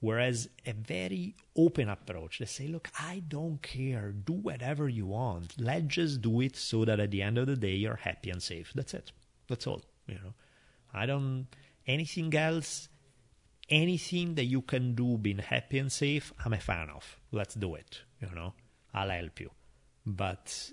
[0.00, 4.10] Whereas a very open approach, they say, look, I don't care.
[4.10, 5.54] Do whatever you want.
[5.56, 8.42] Let's just do it so that at the end of the day, you're happy and
[8.42, 8.72] safe.
[8.74, 9.12] That's it.
[9.48, 9.82] That's all.
[10.08, 10.34] You know,
[10.92, 11.46] I don't
[11.86, 12.88] anything else.
[13.68, 17.16] Anything that you can do being happy and safe, I'm a fan of.
[17.30, 18.02] Let's do it.
[18.20, 18.54] You know,
[18.92, 19.50] I'll help you.
[20.04, 20.70] But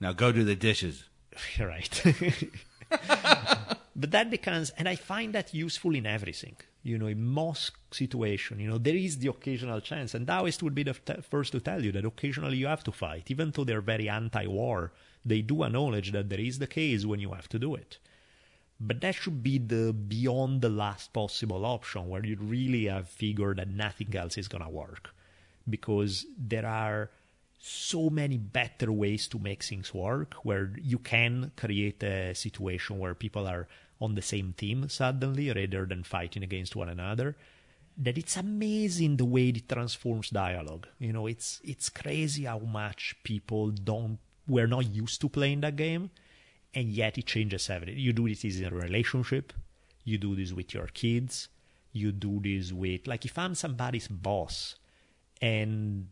[0.00, 1.04] now go do the dishes.
[1.60, 2.02] right.
[3.96, 6.56] but that becomes, and I find that useful in everything.
[6.82, 10.74] You know, in most situation, you know, there is the occasional chance, and Taoist would
[10.74, 13.64] be the t- first to tell you that occasionally you have to fight, even though
[13.64, 14.92] they're very anti-war.
[15.24, 17.98] They do acknowledge that there is the case when you have to do it.
[18.78, 23.58] But that should be the beyond the last possible option where you really have figured
[23.58, 25.10] that nothing else is gonna work.
[25.68, 27.10] Because there are
[27.58, 33.14] so many better ways to make things work where you can create a situation where
[33.14, 33.66] people are
[34.00, 37.34] on the same team suddenly rather than fighting against one another
[37.96, 43.16] that it's amazing the way it transforms dialogue you know it's it's crazy how much
[43.24, 46.10] people don't we're not used to playing that game
[46.74, 47.98] and yet it changes everything.
[47.98, 49.52] You do this in a relationship.
[50.04, 51.48] You do this with your kids.
[51.92, 54.76] You do this with like if i'm somebody's boss
[55.40, 56.08] and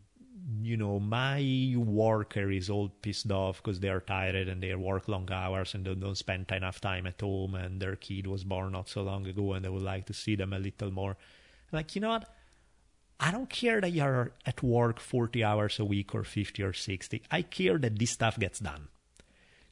[0.61, 5.29] you know my worker is all pissed off because they're tired and they work long
[5.31, 8.89] hours and they don't spend enough time at home and their kid was born not
[8.89, 11.17] so long ago and they would like to see them a little more.
[11.71, 12.33] Like you know what?
[13.19, 17.21] I don't care that you're at work 40 hours a week or 50 or 60
[17.31, 18.89] i care that this stuff gets done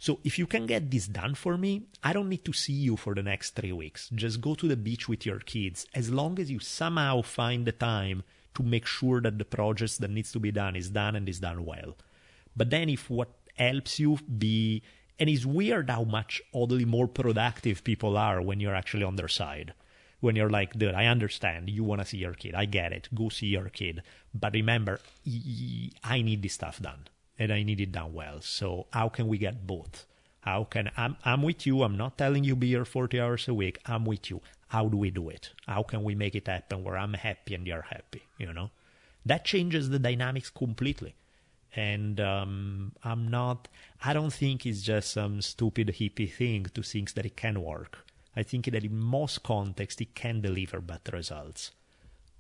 [0.04, 2.98] so if you can get this done for me, I don't need to see you
[2.98, 4.10] for the next three weeks.
[4.14, 5.86] Just go to the beach with your kids.
[5.96, 8.24] As long as you somehow find the time
[8.56, 11.40] to make sure that the project that needs to be done is done and is
[11.40, 11.96] done well.
[12.54, 14.84] But then if what helps you be
[15.20, 19.30] and it's weird how much oddly more productive people are when you're actually on their
[19.30, 19.74] side.
[20.20, 22.56] When you're like, dude, I understand you want to see your kid.
[22.56, 23.08] I get it.
[23.16, 24.04] Go see your kid.
[24.36, 25.00] But remember,
[26.04, 27.08] I need this stuff done
[27.38, 28.42] and I need it done well.
[28.42, 30.06] So how can we get both?
[30.42, 31.84] How can I'm I'm with you.
[31.84, 33.80] I'm not telling you be here 40 hours a week.
[33.86, 34.42] I'm with you.
[34.68, 35.52] How do we do it?
[35.68, 38.24] How can we make it happen where I'm happy and you're happy?
[38.38, 38.72] You know,
[39.26, 41.16] that changes the dynamics completely.
[41.76, 43.68] And um, I'm not.
[44.04, 48.06] I don't think it's just some stupid hippie thing to think that it can work.
[48.36, 51.72] I think that in most contexts it can deliver better results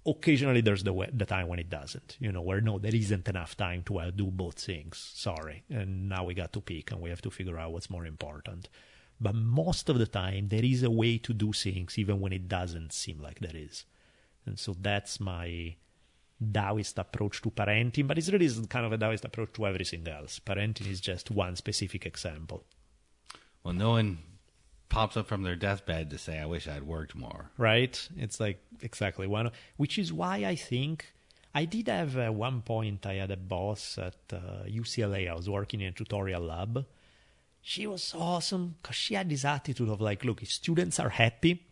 [0.05, 3.27] occasionally there's the way, the time when it doesn't you know where no there isn't
[3.27, 7.01] enough time to uh, do both things sorry and now we got to pick and
[7.01, 8.69] we have to figure out what's more important
[9.21, 12.47] but most of the time there is a way to do things even when it
[12.47, 13.85] doesn't seem like there is
[14.45, 15.75] and so that's my
[16.51, 20.39] Taoist approach to parenting, but it's really kind of a Taoist approach to everything else.
[20.39, 22.65] Parenting is just one specific example.
[23.63, 24.17] Well, no one
[24.93, 27.95] pops up from their deathbed to say, "I wish I'd worked more." right?
[28.17, 31.13] It's like exactly one, which is why I think
[31.55, 35.29] I did have at one point I had a boss at uh, UCLA.
[35.29, 36.85] I was working in a tutorial lab.
[37.61, 41.65] She was awesome because she had this attitude of like, look, if students are happy,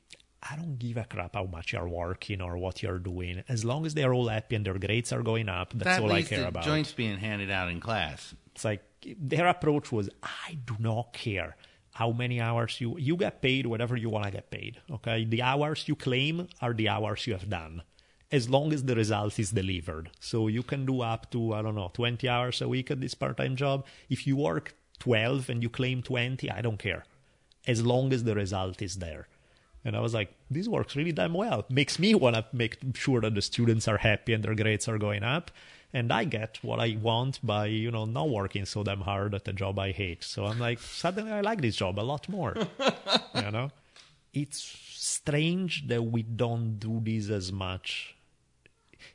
[0.49, 3.43] I don't give a crap how much you're working or what you're doing.
[3.49, 6.11] As long as they're all happy and their grades are going up, that's that all
[6.11, 6.63] I care about.
[6.63, 8.33] joints being handed out in class.
[8.55, 8.83] It's like
[9.17, 11.57] their approach was, I do not care
[11.93, 14.79] how many hours you you get paid, whatever you want to get paid.
[14.89, 17.83] Okay, the hours you claim are the hours you have done,
[18.31, 20.09] as long as the result is delivered.
[20.19, 23.13] So you can do up to I don't know twenty hours a week at this
[23.13, 23.85] part-time job.
[24.09, 27.03] If you work twelve and you claim twenty, I don't care,
[27.67, 29.27] as long as the result is there.
[29.83, 31.65] And I was like, this works really damn well.
[31.67, 34.99] Makes me want to make sure that the students are happy and their grades are
[34.99, 35.49] going up.
[35.93, 39.43] And I get what I want by, you know, not working so damn hard at
[39.45, 40.23] the job I hate.
[40.23, 42.55] So I'm like, suddenly I like this job a lot more.
[43.35, 43.71] you know?
[44.33, 44.59] It's
[44.89, 48.15] strange that we don't do this as much.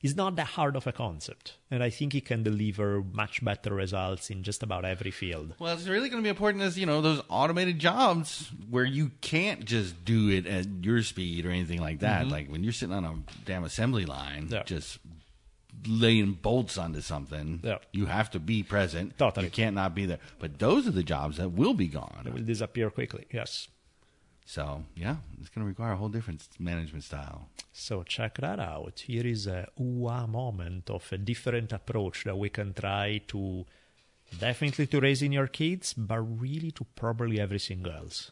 [0.02, 1.54] It's not that hard of a concept.
[1.70, 5.54] And I think it can deliver much better results in just about every field.
[5.58, 9.12] Well, it's really going to be important as you know those automated jobs where you
[9.20, 12.28] can't just do it at your speed or anything like that.
[12.28, 13.14] Like when you're sitting on a
[13.46, 14.54] damn assembly line, Mm-hmm.
[14.54, 14.62] Yeah.
[14.64, 14.98] just
[15.86, 17.60] laying bolts onto something.
[17.62, 17.78] Yeah.
[17.92, 19.18] You have to be present.
[19.18, 19.46] Totally.
[19.46, 20.18] You can't not be there.
[20.38, 22.24] But those are the jobs that will be gone.
[22.26, 23.26] It will disappear quickly.
[23.32, 23.68] Yes.
[24.48, 27.48] So yeah, it's going to require a whole different management style.
[27.72, 29.00] So check that out.
[29.00, 33.66] Here is a UA moment of a different approach that we can try to
[34.38, 38.30] definitely to raising your kids, but really to probably everything else.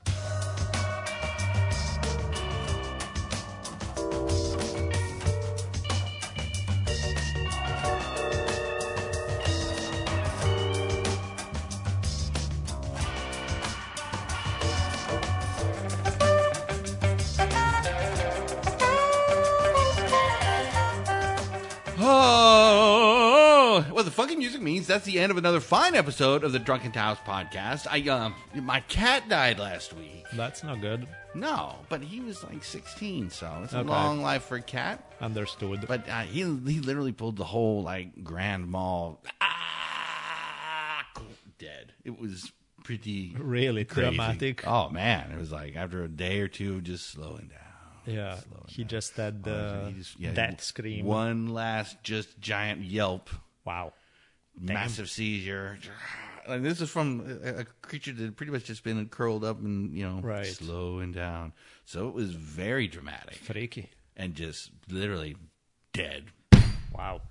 [24.15, 27.89] Funky music means that's the end of another fine episode of the Drunken Taoist podcast.
[27.91, 28.31] I, uh,
[28.61, 30.24] my cat died last week.
[30.35, 31.09] That's not good.
[31.35, 33.89] No, but he was like 16, so it's a Okay.
[33.89, 35.12] long life for a cat.
[35.20, 35.86] Understood.
[35.89, 39.20] But uh, he he literally pulled the whole like grand mal.
[39.41, 41.05] Ah,
[41.59, 41.93] dead.
[42.05, 42.53] It was
[42.85, 44.11] pretty Really crazy.
[44.11, 44.65] dramatic.
[44.65, 48.15] Oh man, it was like after a day or two, of just slowing down.
[48.15, 48.89] yeah, slowing he down.
[48.91, 51.05] just had Oh, the he just- yeah, death scream.
[51.05, 53.28] One last just giant yelp,
[53.65, 53.93] Wow.
[54.59, 55.78] Massive seizure.
[56.47, 59.60] And this is from a, a creature that had pretty much just been curled up
[59.60, 60.47] and you know Right.
[60.47, 61.52] slowing down.
[61.85, 63.90] So it was very dramatic Freaky.
[64.16, 65.36] and just literally
[65.93, 66.24] dead.
[66.93, 67.22] Wow.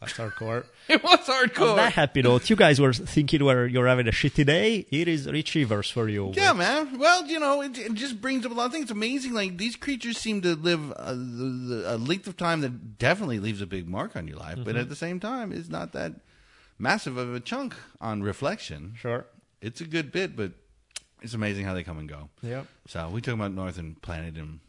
[0.00, 0.66] That's hardcore.
[0.88, 1.76] It was On hardcore.
[1.76, 4.86] that happy note, you guys were thinking where you're having a shitty day.
[4.90, 6.32] Here is Retrievers for you.
[6.34, 6.98] Yeah, man.
[6.98, 8.84] Well, you know, it, it just brings up a lot of things.
[8.84, 9.32] It's amazing.
[9.32, 11.44] Like these creatures seem to live a, the,
[11.74, 14.66] the, a length of time that definitely leaves a big mark on your life, but
[14.74, 14.78] mm-hmm.
[14.78, 16.12] at the same time, it's not that
[16.78, 18.94] massive of a chunk on reflection.
[18.96, 19.26] Sure.
[19.60, 20.52] It's a good bit, but
[21.22, 22.28] it's amazing how they come and go.
[22.42, 22.66] Yep.
[22.88, 24.60] So we took him out north and planted him.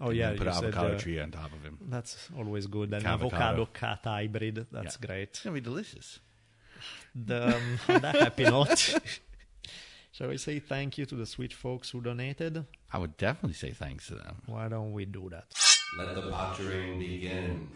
[0.00, 1.78] Oh yeah, put you an said, avocado uh, tree on top of him.
[1.88, 2.92] That's always good.
[2.94, 3.36] An Avocado.
[3.44, 4.66] avocado cat hybrid.
[4.70, 5.06] That's Yeah.
[5.06, 5.22] great.
[5.30, 6.20] It's gonna be delicious.
[7.14, 8.94] The, um, that happy note,
[10.12, 12.64] shall we say thank you to the sweet folks who donated?
[12.92, 14.36] I would definitely say thanks to them.
[14.46, 15.46] Why don't we do that?
[15.98, 17.68] Let the pottering begin.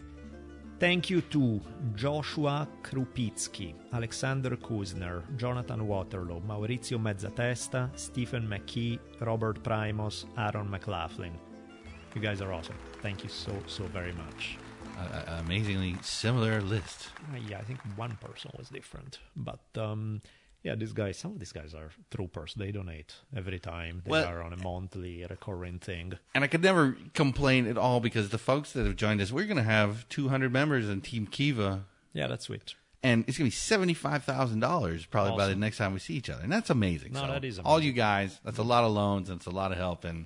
[0.79, 1.61] Thank you to
[1.95, 11.31] Joshua Krupitsky, Alexander Kuzner, Jonathan Waterloo, Maurizio Mezzatesta, Stephen McKee, Robert Primos, Aaron McLaughlin.
[12.15, 12.75] You guys are awesome.
[13.01, 14.57] Thank you so, so very much.
[14.99, 17.07] Uh, amazingly similar list.
[17.33, 19.19] Uh, yeah, I think one person was different.
[19.35, 20.21] But um,
[20.63, 22.53] yeah, these guys, some of these guys are troopers.
[22.55, 24.01] They donate every time.
[24.05, 26.13] They Well- are on a monthly recurring thing.
[26.33, 29.45] And I could never complain at all because the folks that have joined us, we're
[29.45, 32.75] going to have 200 members in Team Kiva, Yeah, that's sweet.
[33.03, 36.13] and it's going to be seventy-five thousand dollars probably by the next time we see
[36.13, 37.11] each other, and that's amazing.
[37.13, 38.39] No, so that is all you guys.
[38.45, 40.25] That's a lot of loans and it's a lot of help, and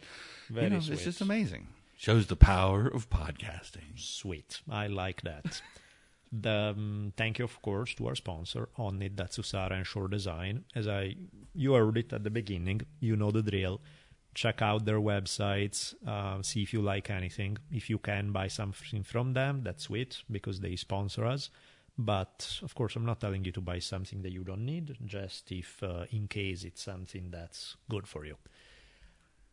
[0.50, 0.94] Very you know, sweet.
[0.94, 1.68] it's just amazing.
[1.98, 3.98] Shows the power of podcasting.
[3.98, 4.62] Sweet.
[4.70, 5.62] I like that.
[6.32, 10.66] The um, thank you, of course, to our sponsor, Onnit Datsusara and Shore Design.
[10.76, 11.16] As I
[11.54, 13.82] you heard it at the beginning, you know the drill.
[14.34, 17.58] Check out their websites, uh, see if you like anything.
[17.72, 21.50] If you can buy something from them, that's sweet because they sponsor us.
[21.98, 24.96] But of course, I'm not telling you to buy something that you don't need.
[25.04, 28.36] Just if, uh, in case, it's something that's good for you.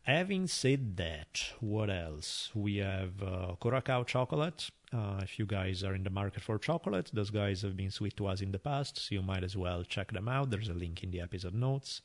[0.03, 2.51] Having said that, what else?
[2.53, 4.69] We have uh, Curacao chocolate.
[4.95, 8.15] Uh, if you guys are in the market for chocolate, those guys have been sweet
[8.15, 10.49] to us in the past, so you might as well check them out.
[10.49, 12.01] There's a link in the episode notes.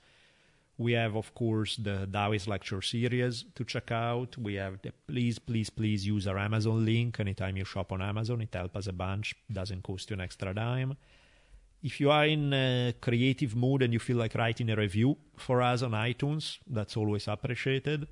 [0.76, 4.36] We have, of course, the Taoist lecture series to check out.
[4.38, 8.40] We have the please, please, please use our Amazon link anytime you shop on Amazon.
[8.40, 9.36] It helps us a bunch.
[9.52, 10.96] Doesn't cost you an extra dime.
[11.82, 15.62] If you are in a creative mood and you feel like writing a review for
[15.62, 18.08] us on iTunes, that's always appreciated.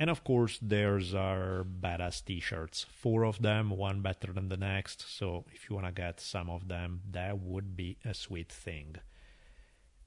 [0.00, 2.86] And of course, there's our badass t shirts.
[2.90, 5.04] Four of them, one better than the next.
[5.08, 8.96] So if you want to get some of them, that would be a sweet thing.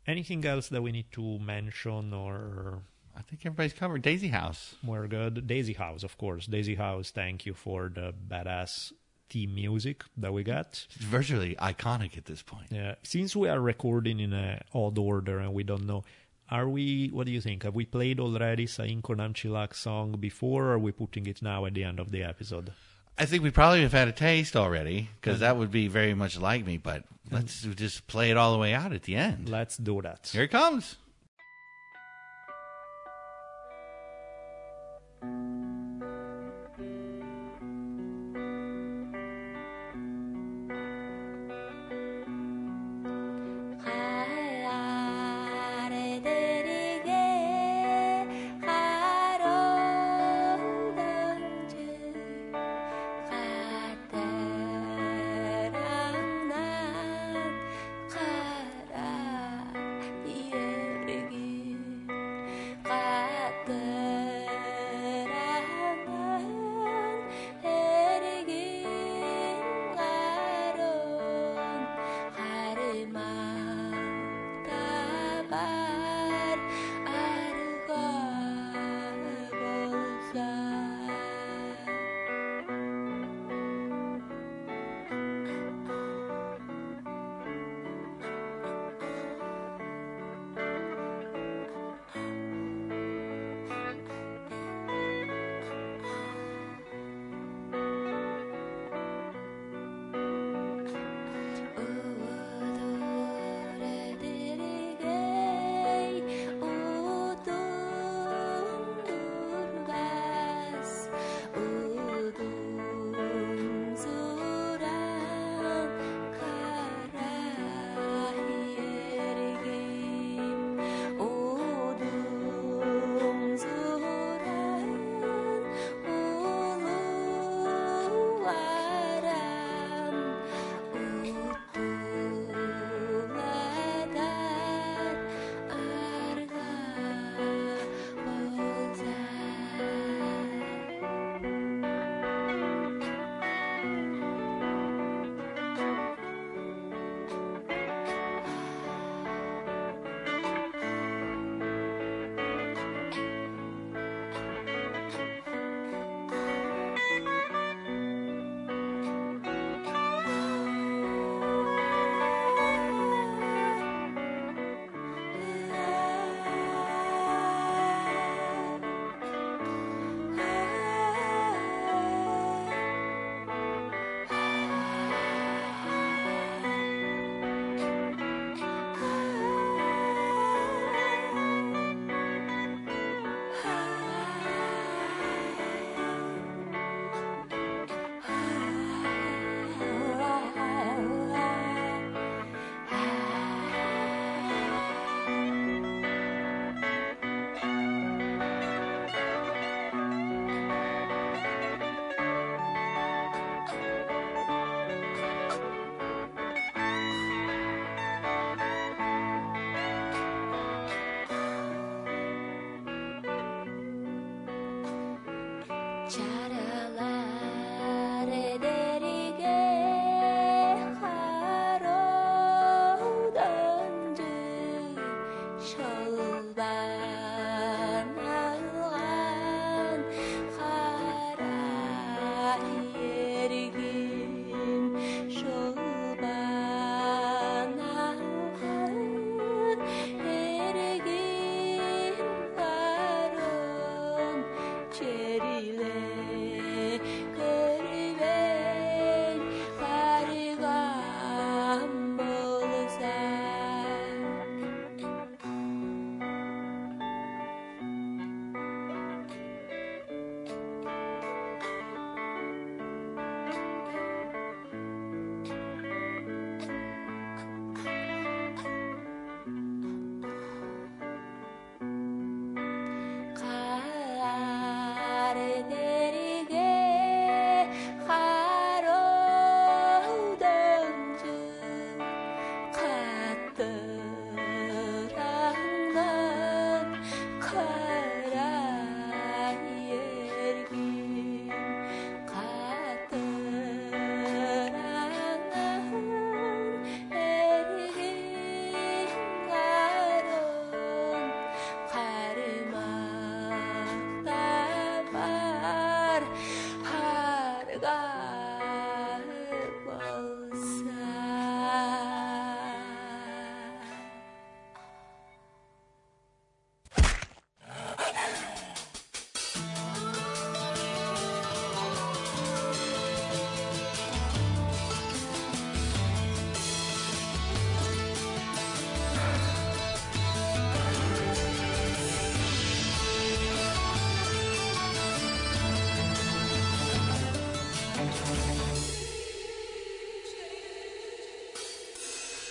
[0.08, 2.84] Anything else that we need to mention or
[3.16, 4.02] I think everybody's covered.
[4.02, 4.76] Daisy House.
[4.84, 5.46] we're good?
[5.46, 6.46] Daisy House, of course.
[6.48, 8.94] Daisy House, thank you for the badass
[9.30, 10.86] theme music that we got.
[10.96, 12.68] It's virtually iconic at this point.
[12.70, 16.04] Yeah, since we are recording in a odd order and we don't know,
[16.52, 17.10] are we?
[17.10, 17.64] What do you think?
[17.64, 20.66] Have we played already Sainkho Namtchylak song before?
[20.66, 22.74] Or are we putting it now at the end of the episode?
[23.18, 26.40] I think we probably have had a taste already because that would be very much
[26.40, 26.78] like me.
[26.78, 29.48] But let's just play it all the way out at the end.
[29.48, 30.30] Let's do that.
[30.32, 30.98] Here it comes.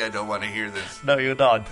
[0.00, 1.04] Maybe I don't want to hear this.
[1.04, 1.66] No, you don't.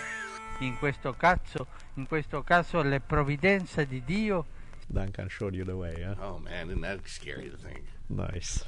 [0.60, 1.66] In questo caso,
[1.96, 4.44] in questo caso le provvidenze di Dio
[4.86, 6.14] Duncan showed you the way, yeah?
[6.20, 7.82] Oh man, isn't that scary to think?
[8.10, 8.62] Nice.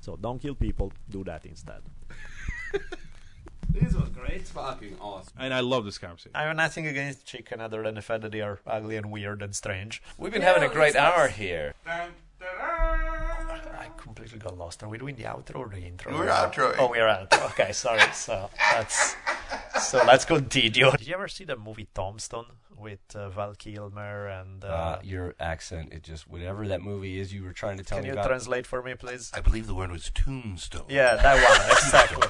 [0.00, 1.82] So don't kill people, do that instead.
[3.70, 4.46] This was great.
[4.46, 5.32] Fucking awesome.
[5.36, 6.30] And I love this conversation.
[6.34, 9.42] I have nothing against chicken other than the fact that they are ugly and weird
[9.42, 10.00] and strange.
[10.16, 11.74] We've been having a great hour here.
[11.84, 12.08] I
[14.34, 14.82] completely got lost.
[14.82, 16.12] Are we doing the outro or the intro?
[16.16, 16.76] We're outroing.
[16.78, 17.46] Oh, we're outro.
[17.52, 18.00] Okay, sorry.
[18.12, 19.16] So that's
[19.80, 20.90] so let's continue.
[20.90, 22.46] Did you ever see the movie Tombstone
[22.76, 24.64] with uh, Val Kilmer and?
[24.64, 27.98] Uh, Uh, your accent, it just whatever that movie is you were trying to tell
[27.98, 28.28] can me Can you about.
[28.28, 29.30] translate for me, please?
[29.34, 30.86] I believe the word was tombstone.
[30.88, 32.28] Yeah, that one exactly.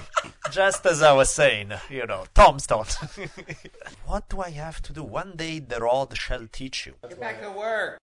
[0.51, 2.87] Just as I was saying, you know, Tombstone.
[4.07, 5.03] what do I have to do?
[5.03, 6.95] One day the rod shall teach you.
[7.09, 7.99] Get back to work.